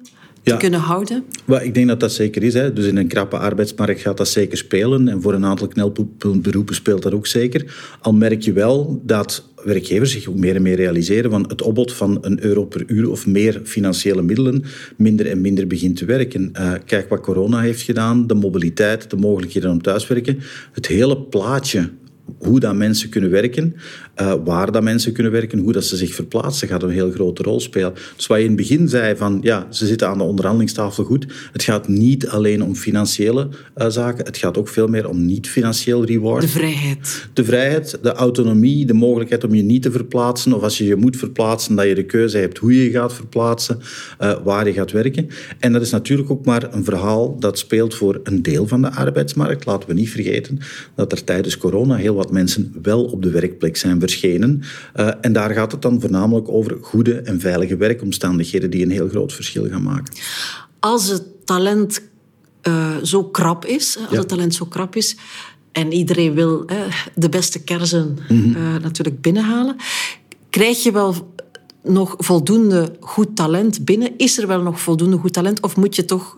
te 0.43 0.57
kunnen 0.57 0.79
houden? 0.79 1.23
Well, 1.45 1.65
ik 1.65 1.73
denk 1.73 1.87
dat 1.87 1.99
dat 1.99 2.11
zeker 2.11 2.43
is. 2.43 2.53
Hè. 2.53 2.73
Dus 2.73 2.85
in 2.85 2.97
een 2.97 3.07
krappe 3.07 3.37
arbeidsmarkt 3.37 4.01
gaat 4.01 4.17
dat 4.17 4.27
zeker 4.27 4.57
spelen. 4.57 5.07
En 5.07 5.21
voor 5.21 5.33
een 5.33 5.45
aantal 5.45 5.67
knelberoepen 5.67 6.75
speelt 6.75 7.01
dat 7.01 7.13
ook 7.13 7.27
zeker. 7.27 7.75
Al 7.99 8.13
merk 8.13 8.41
je 8.41 8.53
wel 8.53 9.01
dat 9.05 9.49
werkgevers 9.63 10.11
zich 10.11 10.27
ook 10.27 10.35
meer 10.35 10.55
en 10.55 10.61
meer 10.61 10.75
realiseren 10.75 11.31
van 11.31 11.45
het 11.47 11.61
opbod 11.61 11.93
van 11.93 12.17
een 12.21 12.43
euro 12.43 12.65
per 12.65 12.83
uur 12.87 13.09
of 13.09 13.27
meer 13.27 13.61
financiële 13.63 14.21
middelen 14.21 14.63
minder 14.97 15.27
en 15.27 15.41
minder 15.41 15.67
begint 15.67 15.97
te 15.97 16.05
werken. 16.05 16.49
Uh, 16.53 16.73
kijk 16.85 17.09
wat 17.09 17.21
corona 17.21 17.59
heeft 17.59 17.81
gedaan, 17.81 18.27
de 18.27 18.33
mobiliteit, 18.33 19.09
de 19.09 19.17
mogelijkheden 19.17 19.71
om 19.71 19.81
thuiswerken. 19.81 20.39
Het 20.71 20.87
hele 20.87 21.17
plaatje 21.17 21.89
hoe 22.37 22.59
dat 22.59 22.75
mensen 22.75 23.09
kunnen 23.09 23.29
werken, 23.29 23.75
uh, 24.21 24.33
waar 24.43 24.71
dat 24.71 24.83
mensen 24.83 25.13
kunnen 25.13 25.31
werken, 25.31 25.59
hoe 25.59 25.71
dat 25.71 25.85
ze 25.85 25.97
zich 25.97 26.13
verplaatsen, 26.13 26.67
gaat 26.67 26.83
een 26.83 26.89
heel 26.89 27.11
grote 27.11 27.43
rol 27.43 27.59
spelen. 27.59 27.93
Dus 28.15 28.27
wat 28.27 28.37
je 28.37 28.43
in 28.43 28.49
het 28.49 28.59
begin 28.59 28.89
zei 28.89 29.15
van, 29.15 29.39
ja, 29.41 29.67
ze 29.69 29.85
zitten 29.85 30.07
aan 30.07 30.17
de 30.17 30.23
onderhandelingstafel 30.23 31.03
goed. 31.03 31.25
Het 31.51 31.63
gaat 31.63 31.87
niet 31.87 32.27
alleen 32.27 32.63
om 32.63 32.75
financiële 32.75 33.49
uh, 33.77 33.87
zaken, 33.87 34.25
het 34.25 34.37
gaat 34.37 34.57
ook 34.57 34.67
veel 34.67 34.87
meer 34.87 35.09
om 35.09 35.25
niet-financieel 35.25 36.05
reward. 36.05 36.41
De 36.41 36.47
vrijheid. 36.47 37.27
De 37.33 37.43
vrijheid, 37.43 37.97
de 38.01 38.11
autonomie, 38.11 38.85
de 38.85 38.93
mogelijkheid 38.93 39.43
om 39.43 39.55
je 39.55 39.61
niet 39.61 39.81
te 39.81 39.91
verplaatsen, 39.91 40.53
of 40.53 40.61
als 40.61 40.77
je 40.77 40.85
je 40.85 40.95
moet 40.95 41.17
verplaatsen, 41.17 41.75
dat 41.75 41.87
je 41.87 41.95
de 41.95 42.05
keuze 42.05 42.37
hebt 42.37 42.57
hoe 42.57 42.75
je 42.75 42.83
je 42.83 42.91
gaat 42.91 43.13
verplaatsen, 43.13 43.79
uh, 44.21 44.33
waar 44.43 44.67
je 44.67 44.73
gaat 44.73 44.91
werken. 44.91 45.27
En 45.59 45.73
dat 45.73 45.81
is 45.81 45.91
natuurlijk 45.91 46.31
ook 46.31 46.45
maar 46.45 46.73
een 46.73 46.83
verhaal 46.83 47.39
dat 47.39 47.57
speelt 47.57 47.95
voor 47.95 48.19
een 48.23 48.41
deel 48.41 48.67
van 48.67 48.81
de 48.81 48.91
arbeidsmarkt. 48.91 49.65
Laten 49.65 49.89
we 49.89 49.95
niet 49.95 50.09
vergeten 50.09 50.59
dat 50.95 51.11
er 51.11 51.23
tijdens 51.23 51.57
corona 51.57 51.95
heel 51.95 52.15
wat 52.15 52.31
mensen 52.31 52.73
wel 52.81 53.03
op 53.03 53.23
de 53.23 53.29
werkplek 53.29 53.77
zijn 53.77 53.99
verschenen. 54.11 54.61
Uh, 54.95 55.11
en 55.21 55.33
daar 55.33 55.49
gaat 55.49 55.71
het 55.71 55.81
dan 55.81 56.01
voornamelijk 56.01 56.49
over 56.49 56.77
goede 56.81 57.13
en 57.13 57.39
veilige 57.39 57.77
werkomstandigheden 57.77 58.69
die 58.69 58.83
een 58.83 58.91
heel 58.91 59.09
groot 59.09 59.33
verschil 59.33 59.67
gaan 59.69 59.83
maken. 59.83 60.13
Als 60.79 61.07
het 61.07 61.23
talent 61.45 62.01
uh, 62.63 62.97
zo 63.03 63.23
krap 63.23 63.65
is, 63.65 63.97
als 63.97 64.11
ja. 64.11 64.17
het 64.17 64.27
talent 64.27 64.55
zo 64.55 64.65
krap 64.65 64.95
is, 64.95 65.15
en 65.71 65.93
iedereen 65.93 66.33
wil 66.33 66.65
de 67.15 67.29
beste 67.29 67.63
kersen 67.63 68.17
mm 68.29 68.53
-hmm. 68.53 68.81
natuurlijk 68.81 69.21
binnenhalen, 69.21 69.75
krijg 70.49 70.83
je 70.83 70.91
wel 70.91 71.33
nog 71.83 72.15
voldoende 72.17 72.95
goed 72.99 73.35
talent 73.35 73.85
binnen? 73.85 74.17
Is 74.17 74.37
er 74.37 74.47
wel 74.47 74.61
nog 74.61 74.81
voldoende 74.81 75.17
goed 75.17 75.33
talent? 75.33 75.61
Of 75.61 75.75
moet 75.75 75.95
je 75.95 76.05
toch 76.05 76.37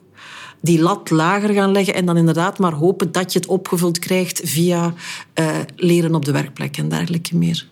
die 0.63 0.81
lat 0.81 1.09
lager 1.09 1.53
gaan 1.53 1.71
leggen 1.71 1.93
en 1.93 2.05
dan 2.05 2.17
inderdaad 2.17 2.59
maar 2.59 2.73
hopen 2.73 3.11
dat 3.11 3.33
je 3.33 3.39
het 3.39 3.47
opgevuld 3.47 3.99
krijgt 3.99 4.41
via 4.43 4.93
uh, 5.39 5.57
leren 5.75 6.15
op 6.15 6.25
de 6.25 6.31
werkplek 6.31 6.77
en 6.77 6.89
dergelijke 6.89 7.37
meer? 7.37 7.67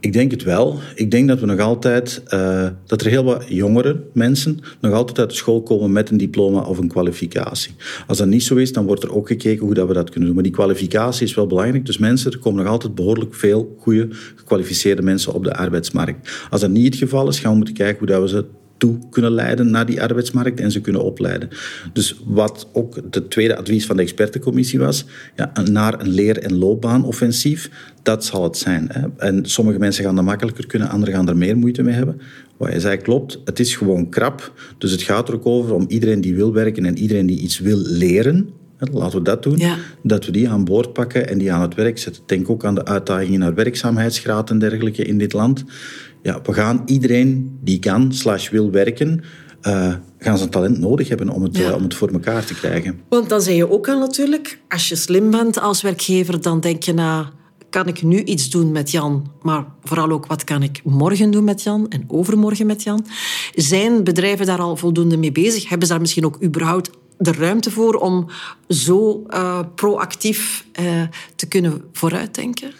Ik 0.00 0.12
denk 0.12 0.30
het 0.30 0.42
wel. 0.42 0.78
Ik 0.94 1.10
denk 1.10 1.28
dat 1.28 1.40
we 1.40 1.46
nog 1.46 1.60
altijd, 1.60 2.22
uh, 2.28 2.68
dat 2.86 3.00
er 3.00 3.06
heel 3.06 3.24
wat 3.24 3.44
jongere 3.48 4.04
mensen 4.12 4.60
nog 4.80 4.92
altijd 4.92 5.18
uit 5.18 5.30
de 5.30 5.34
school 5.34 5.62
komen 5.62 5.92
met 5.92 6.10
een 6.10 6.16
diploma 6.16 6.60
of 6.60 6.78
een 6.78 6.88
kwalificatie. 6.88 7.74
Als 8.06 8.18
dat 8.18 8.26
niet 8.26 8.42
zo 8.42 8.54
is, 8.54 8.72
dan 8.72 8.86
wordt 8.86 9.02
er 9.02 9.14
ook 9.14 9.28
gekeken 9.28 9.64
hoe 9.64 9.74
dat 9.74 9.88
we 9.88 9.94
dat 9.94 10.10
kunnen 10.10 10.24
doen. 10.24 10.34
Maar 10.34 10.44
die 10.44 10.52
kwalificatie 10.52 11.26
is 11.26 11.34
wel 11.34 11.46
belangrijk. 11.46 11.86
Dus 11.86 11.98
mensen, 11.98 12.32
er 12.32 12.38
komen 12.38 12.62
nog 12.62 12.72
altijd 12.72 12.94
behoorlijk 12.94 13.34
veel 13.34 13.76
goede, 13.78 14.08
gekwalificeerde 14.10 15.02
mensen 15.02 15.34
op 15.34 15.44
de 15.44 15.54
arbeidsmarkt. 15.54 16.46
Als 16.50 16.60
dat 16.60 16.70
niet 16.70 16.84
het 16.84 17.02
geval 17.02 17.28
is, 17.28 17.38
gaan 17.38 17.50
we 17.50 17.56
moeten 17.56 17.74
kijken 17.74 17.98
hoe 17.98 18.06
dat 18.06 18.20
we 18.20 18.28
ze 18.28 18.44
toe 18.78 18.98
kunnen 19.10 19.32
leiden 19.32 19.70
naar 19.70 19.86
die 19.86 20.02
arbeidsmarkt 20.02 20.60
en 20.60 20.70
ze 20.70 20.80
kunnen 20.80 21.04
opleiden. 21.04 21.48
Dus 21.92 22.20
wat 22.24 22.68
ook 22.72 22.98
het 23.10 23.30
tweede 23.30 23.56
advies 23.56 23.86
van 23.86 23.96
de 23.96 24.02
expertencommissie 24.02 24.78
was, 24.78 25.04
ja, 25.36 25.52
naar 25.70 26.00
een 26.00 26.08
leer- 26.08 26.38
en 26.38 26.56
loopbaanoffensief, 26.58 27.70
dat 28.02 28.24
zal 28.24 28.42
het 28.42 28.56
zijn. 28.56 28.88
Hè. 28.92 29.06
En 29.16 29.46
sommige 29.46 29.78
mensen 29.78 30.04
gaan 30.04 30.14
dat 30.14 30.24
makkelijker 30.24 30.66
kunnen, 30.66 30.88
anderen 30.88 31.14
gaan 31.14 31.28
er 31.28 31.36
meer 31.36 31.56
moeite 31.56 31.82
mee 31.82 31.94
hebben. 31.94 32.20
Wat 32.56 32.72
je 32.72 32.80
zei 32.80 32.96
klopt, 32.96 33.40
het 33.44 33.60
is 33.60 33.76
gewoon 33.76 34.08
krap. 34.08 34.52
Dus 34.78 34.90
het 34.90 35.02
gaat 35.02 35.28
er 35.28 35.34
ook 35.34 35.46
over 35.46 35.74
om 35.74 35.84
iedereen 35.88 36.20
die 36.20 36.34
wil 36.34 36.52
werken 36.52 36.84
en 36.84 36.98
iedereen 36.98 37.26
die 37.26 37.40
iets 37.40 37.58
wil 37.58 37.78
leren, 37.78 38.48
Laten 38.78 39.18
we 39.18 39.24
dat 39.24 39.42
doen. 39.42 39.56
Ja. 39.56 39.76
Dat 40.02 40.26
we 40.26 40.32
die 40.32 40.48
aan 40.48 40.64
boord 40.64 40.92
pakken 40.92 41.28
en 41.28 41.38
die 41.38 41.52
aan 41.52 41.62
het 41.62 41.74
werk 41.74 41.98
zetten. 41.98 42.22
Denk 42.26 42.50
ook 42.50 42.64
aan 42.64 42.74
de 42.74 42.84
uitdagingen 42.84 43.40
naar 43.40 43.54
werkzaamheidsgraad 43.54 44.50
en 44.50 44.58
dergelijke 44.58 45.04
in 45.04 45.18
dit 45.18 45.32
land 45.32 45.64
ja, 46.22 46.40
we 46.42 46.52
gaan 46.52 46.82
iedereen 46.86 47.58
die 47.62 47.78
kan, 47.78 48.12
slash 48.12 48.50
wil 48.50 48.70
werken, 48.70 49.24
uh, 49.62 49.94
gaan 50.18 50.38
zijn 50.38 50.50
talent 50.50 50.78
nodig 50.78 51.08
hebben 51.08 51.28
om 51.28 51.42
het, 51.42 51.56
ja. 51.56 51.68
uh, 51.68 51.74
om 51.74 51.82
het 51.82 51.94
voor 51.94 52.08
elkaar 52.08 52.44
te 52.44 52.54
krijgen. 52.54 53.00
Want 53.08 53.28
dan 53.28 53.40
zei 53.40 53.56
je 53.56 53.70
ook 53.70 53.88
al 53.88 53.98
natuurlijk, 53.98 54.60
als 54.68 54.88
je 54.88 54.96
slim 54.96 55.30
bent 55.30 55.60
als 55.60 55.82
werkgever, 55.82 56.42
dan 56.42 56.60
denk 56.60 56.82
je 56.82 56.92
na, 56.92 57.30
kan 57.70 57.86
ik 57.86 58.02
nu 58.02 58.22
iets 58.22 58.50
doen 58.50 58.72
met 58.72 58.90
Jan? 58.90 59.30
Maar 59.42 59.64
vooral 59.82 60.10
ook, 60.10 60.26
wat 60.26 60.44
kan 60.44 60.62
ik 60.62 60.80
morgen 60.84 61.30
doen 61.30 61.44
met 61.44 61.62
Jan 61.62 61.88
en 61.88 62.04
overmorgen 62.06 62.66
met 62.66 62.82
Jan? 62.82 63.06
Zijn 63.54 64.04
bedrijven 64.04 64.46
daar 64.46 64.60
al 64.60 64.76
voldoende 64.76 65.16
mee 65.16 65.32
bezig? 65.32 65.68
Hebben 65.68 65.86
ze 65.86 65.92
daar 65.92 66.02
misschien 66.02 66.24
ook 66.24 66.42
überhaupt 66.42 66.90
de 67.18 67.32
ruimte 67.32 67.70
voor 67.70 67.94
om 67.94 68.26
zo 68.68 69.26
uh, 69.28 69.60
proactief 69.74 70.66
te 71.36 71.46
kunnen 71.48 71.82
vooruitdenken? 71.92 72.70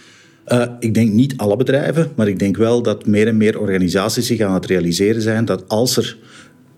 Uh, 0.48 0.64
ik 0.80 0.94
denk 0.94 1.12
niet 1.12 1.36
alle 1.36 1.56
bedrijven, 1.56 2.12
maar 2.16 2.28
ik 2.28 2.38
denk 2.38 2.56
wel 2.56 2.82
dat 2.82 3.06
meer 3.06 3.26
en 3.26 3.36
meer 3.36 3.60
organisaties 3.60 4.26
zich 4.26 4.40
aan 4.40 4.54
het 4.54 4.66
realiseren 4.66 5.22
zijn 5.22 5.44
dat 5.44 5.68
als 5.68 5.96
er 5.96 6.18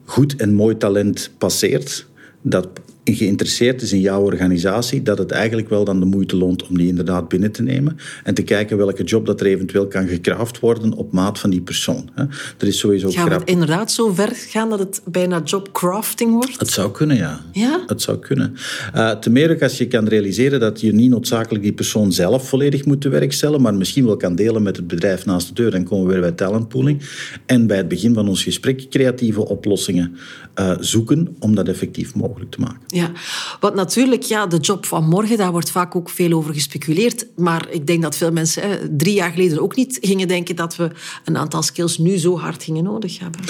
goed 0.04 0.36
en 0.36 0.54
mooi 0.54 0.76
talent 0.76 1.30
passeert, 1.38 2.06
dat 2.42 2.68
geïnteresseerd 3.14 3.82
is 3.82 3.92
in 3.92 4.00
jouw 4.00 4.22
organisatie, 4.22 5.02
dat 5.02 5.18
het 5.18 5.30
eigenlijk 5.30 5.68
wel 5.68 5.84
dan 5.84 6.00
de 6.00 6.06
moeite 6.06 6.36
loont 6.36 6.68
om 6.68 6.78
die 6.78 6.88
inderdaad 6.88 7.28
binnen 7.28 7.52
te 7.52 7.62
nemen 7.62 7.96
en 8.24 8.34
te 8.34 8.42
kijken 8.42 8.76
welke 8.76 9.02
job 9.02 9.26
dat 9.26 9.40
er 9.40 9.46
eventueel 9.46 9.86
kan 9.86 10.08
gekraafd 10.08 10.58
worden 10.58 10.92
op 10.92 11.12
maat 11.12 11.38
van 11.38 11.50
die 11.50 11.60
persoon. 11.60 12.10
Er 12.58 12.66
is 12.66 12.78
sowieso 12.78 13.10
Gaan 13.10 13.28
we 13.28 13.40
inderdaad 13.44 13.92
zo 13.92 14.12
ver 14.12 14.32
gaan 14.34 14.70
dat 14.70 14.78
het 14.78 15.02
bijna 15.04 15.42
jobcrafting 15.44 16.32
wordt? 16.32 16.58
Het 16.58 16.70
zou 16.70 16.90
kunnen, 16.90 17.16
ja. 17.16 17.40
Ja? 17.52 17.82
Het 17.86 18.02
zou 18.02 18.18
kunnen. 18.18 18.54
Uh, 18.94 19.10
te 19.10 19.30
meer 19.30 19.50
ook 19.50 19.62
als 19.62 19.78
je 19.78 19.88
kan 19.88 20.08
realiseren 20.08 20.60
dat 20.60 20.80
je 20.80 20.92
niet 20.92 21.10
noodzakelijk 21.10 21.64
die 21.64 21.72
persoon 21.72 22.12
zelf 22.12 22.48
volledig 22.48 22.84
moet 22.84 23.00
te 23.00 23.08
werk 23.08 23.32
stellen, 23.32 23.60
maar 23.60 23.74
misschien 23.74 24.04
wel 24.04 24.16
kan 24.16 24.34
delen 24.34 24.62
met 24.62 24.76
het 24.76 24.86
bedrijf 24.86 25.26
naast 25.26 25.48
de 25.48 25.54
deur. 25.54 25.70
Dan 25.70 25.84
komen 25.84 26.06
we 26.06 26.12
weer 26.12 26.20
bij 26.20 26.32
talentpooling. 26.32 27.02
En 27.46 27.66
bij 27.66 27.76
het 27.76 27.88
begin 27.88 28.14
van 28.14 28.28
ons 28.28 28.42
gesprek 28.42 28.86
creatieve 28.90 29.48
oplossingen 29.48 30.16
uh, 30.60 30.72
zoeken 30.80 31.36
om 31.38 31.54
dat 31.54 31.68
effectief 31.68 32.14
mogelijk 32.14 32.50
te 32.50 32.60
maken. 32.60 32.80
Ja. 32.86 32.99
Ja, 33.00 33.12
want 33.60 33.74
natuurlijk, 33.74 34.22
ja, 34.22 34.46
de 34.46 34.56
job 34.56 34.86
van 34.86 35.08
morgen, 35.08 35.36
daar 35.36 35.52
wordt 35.52 35.70
vaak 35.70 35.96
ook 35.96 36.10
veel 36.10 36.32
over 36.32 36.54
gespeculeerd. 36.54 37.26
Maar 37.36 37.66
ik 37.70 37.86
denk 37.86 38.02
dat 38.02 38.16
veel 38.16 38.32
mensen 38.32 38.62
drie 38.96 39.14
jaar 39.14 39.30
geleden 39.30 39.60
ook 39.60 39.76
niet 39.76 39.98
gingen 40.00 40.28
denken 40.28 40.56
dat 40.56 40.76
we 40.76 40.90
een 41.24 41.36
aantal 41.36 41.62
skills 41.62 41.98
nu 41.98 42.18
zo 42.18 42.38
hard 42.38 42.62
gingen 42.62 42.84
nodig 42.84 43.18
hebben. 43.18 43.40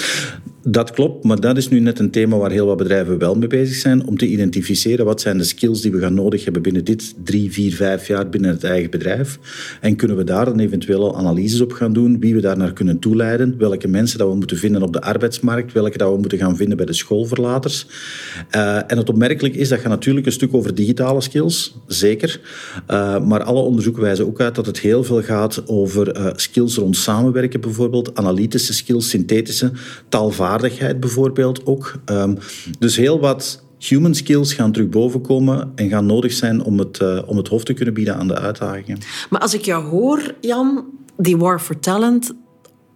Dat 0.63 0.91
klopt, 0.91 1.23
maar 1.23 1.39
dat 1.39 1.57
is 1.57 1.69
nu 1.69 1.79
net 1.79 1.99
een 1.99 2.11
thema 2.11 2.37
waar 2.37 2.51
heel 2.51 2.65
wat 2.65 2.77
bedrijven 2.77 3.17
wel 3.17 3.35
mee 3.35 3.47
bezig 3.47 3.75
zijn. 3.75 4.07
Om 4.07 4.17
te 4.17 4.27
identificeren 4.27 5.05
wat 5.05 5.21
zijn 5.21 5.37
de 5.37 5.43
skills 5.43 5.81
die 5.81 5.91
we 5.91 5.99
gaan 5.99 6.13
nodig 6.13 6.43
hebben 6.43 6.61
binnen 6.61 6.85
dit 6.85 7.13
drie, 7.23 7.51
vier, 7.51 7.75
vijf 7.75 8.07
jaar 8.07 8.29
binnen 8.29 8.51
het 8.51 8.63
eigen 8.63 8.89
bedrijf. 8.89 9.39
En 9.81 9.95
kunnen 9.95 10.17
we 10.17 10.23
daar 10.23 10.45
dan 10.45 10.59
eventueel 10.59 11.03
al 11.03 11.17
analyses 11.17 11.61
op 11.61 11.71
gaan 11.71 11.93
doen, 11.93 12.19
wie 12.19 12.35
we 12.35 12.41
daar 12.41 12.57
naar 12.57 12.73
kunnen 12.73 12.99
toeleiden, 12.99 13.57
welke 13.57 13.87
mensen 13.87 14.17
dat 14.17 14.27
we 14.27 14.35
moeten 14.35 14.57
vinden 14.57 14.81
op 14.81 14.93
de 14.93 15.01
arbeidsmarkt, 15.01 15.73
welke 15.73 15.97
dat 15.97 16.11
we 16.13 16.19
moeten 16.19 16.37
gaan 16.37 16.55
vinden 16.55 16.77
bij 16.77 16.85
de 16.85 16.93
schoolverlaters. 16.93 17.85
Uh, 18.55 18.75
en 18.75 18.97
het 18.97 19.09
is, 19.39 19.69
dat 19.69 19.79
gaat 19.79 19.89
natuurlijk 19.89 20.25
een 20.25 20.31
stuk 20.31 20.53
over 20.53 20.75
digitale 20.75 21.21
skills, 21.21 21.75
zeker. 21.87 22.41
Uh, 22.87 23.19
maar 23.19 23.43
alle 23.43 23.61
onderzoeken 23.61 24.01
wijzen 24.01 24.25
ook 24.25 24.39
uit 24.39 24.55
dat 24.55 24.65
het 24.65 24.79
heel 24.79 25.03
veel 25.03 25.21
gaat 25.21 25.67
over 25.67 26.17
uh, 26.17 26.27
skills 26.35 26.75
rond 26.75 26.97
samenwerken 26.97 27.61
bijvoorbeeld, 27.61 28.15
analytische 28.15 28.73
skills, 28.73 29.09
synthetische, 29.09 29.71
taalvaardigheid 30.09 30.99
bijvoorbeeld 30.99 31.65
ook. 31.65 31.95
Um, 32.05 32.37
dus 32.79 32.95
heel 32.95 33.19
wat 33.19 33.63
human 33.77 34.15
skills 34.15 34.53
gaan 34.53 34.71
terug 34.71 34.89
bovenkomen 34.89 35.71
en 35.75 35.89
gaan 35.89 36.05
nodig 36.05 36.31
zijn 36.31 36.63
om 36.63 36.79
het, 36.79 36.99
uh, 37.01 37.21
om 37.25 37.37
het 37.37 37.47
hoofd 37.47 37.65
te 37.65 37.73
kunnen 37.73 37.93
bieden 37.93 38.15
aan 38.15 38.27
de 38.27 38.39
uitdagingen. 38.39 38.99
Maar 39.29 39.41
als 39.41 39.53
ik 39.53 39.65
jou 39.65 39.83
hoor, 39.83 40.35
Jan, 40.41 40.85
die 41.17 41.37
War 41.37 41.59
for 41.59 41.79
Talent, 41.79 42.33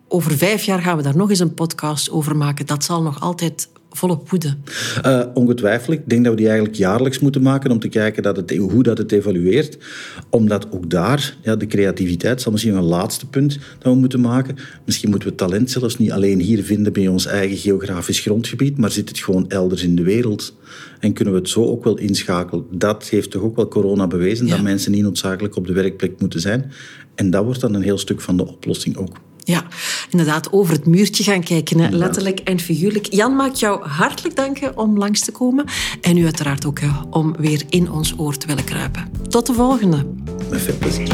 over 0.08 0.32
vijf 0.32 0.64
jaar 0.64 0.82
gaan 0.82 0.98
we 0.98 1.04
daar 1.04 1.18
nog 1.18 1.30
eens 1.30 1.40
een 1.40 1.54
podcast 1.54 2.10
over 2.10 2.36
maken. 2.36 2.66
Dat 2.66 2.84
zal 2.84 3.02
nog 3.02 3.22
altijd 3.22 3.70
volop 3.96 4.30
woede? 4.30 4.56
Uh, 5.06 5.24
ongetwijfeld. 5.34 5.98
Ik 5.98 6.10
denk 6.10 6.24
dat 6.24 6.34
we 6.34 6.38
die 6.38 6.48
eigenlijk 6.48 6.78
jaarlijks 6.78 7.20
moeten 7.20 7.42
maken 7.42 7.72
om 7.72 7.80
te 7.80 7.88
kijken 7.88 8.24
dat 8.24 8.36
het, 8.36 8.56
hoe 8.56 8.84
dat 8.84 8.98
het 8.98 9.12
evalueert. 9.12 9.78
Omdat 10.30 10.68
ook 10.72 10.90
daar, 10.90 11.38
ja, 11.42 11.56
de 11.56 11.68
creativiteit 11.68 12.42
zal 12.42 12.52
misschien 12.52 12.76
een 12.76 12.84
laatste 12.84 13.26
punt 13.26 13.60
dat 13.80 13.94
we 13.94 14.00
moeten 14.00 14.22
maken. 14.22 14.56
Misschien 14.86 15.10
moeten 15.10 15.30
we 15.30 15.36
talent 15.36 15.72
zelfs 15.72 15.98
niet 15.98 16.12
alleen 16.12 16.40
hier 16.40 16.64
vinden 16.64 16.94
bij 16.94 17.08
ons 17.08 17.26
eigen 17.26 17.58
geografisch 17.58 18.20
grondgebied, 18.20 18.78
maar 18.78 18.92
zit 18.92 19.10
het 19.10 19.20
gewoon 19.20 19.50
elders 19.50 19.84
in 19.84 19.96
de 19.96 20.04
wereld. 20.04 20.56
En 21.00 21.14
kunnen 21.14 21.34
we 21.34 21.40
het 21.40 21.50
zo 21.50 21.66
ook 21.66 21.84
wel 21.84 21.98
inschakelen. 21.98 22.66
Dat 22.72 23.10
heeft 23.10 23.32
toch 23.32 23.42
ook 23.42 23.56
wel 23.56 23.68
corona 23.68 24.08
bewezen, 24.08 24.48
ja. 24.48 24.56
dat 24.56 24.64
mensen 24.64 24.92
niet 24.92 25.04
noodzakelijk 25.04 25.56
op 25.56 25.68
de 25.68 25.74
werkplek 25.74 26.20
moeten 26.20 26.40
zijn. 26.40 26.72
En 27.16 27.30
dat 27.30 27.44
wordt 27.44 27.62
dan 27.62 27.74
een 27.74 27.82
heel 27.82 27.98
stuk 27.98 28.22
van 28.22 28.38
de 28.38 28.48
oplossing 28.48 28.98
ook. 28.98 29.18
Ja, 29.46 29.64
inderdaad, 30.10 30.52
over 30.52 30.74
het 30.74 30.86
muurtje 30.86 31.24
gaan 31.24 31.44
kijken, 31.44 31.80
hè. 31.80 31.90
letterlijk 31.90 32.40
en 32.40 32.60
figuurlijk. 32.60 33.14
Jan, 33.14 33.36
maak 33.36 33.54
jou 33.54 33.88
hartelijk 33.88 34.36
danken 34.36 34.78
om 34.78 34.98
langs 34.98 35.20
te 35.20 35.32
komen. 35.32 35.66
En 36.02 36.18
u 36.18 36.24
uiteraard 36.24 36.66
ook 36.66 36.80
hè, 36.80 36.90
om 37.10 37.36
weer 37.38 37.64
in 37.70 37.92
ons 37.92 38.14
oor 38.18 38.38
te 38.38 38.48
willen 38.48 38.64
kruipen. 38.64 39.12
Tot 39.30 39.46
de 39.46 39.54
volgende. 39.54 40.06
Met 40.50 40.62
veel 40.62 40.78
plezier. 40.78 41.14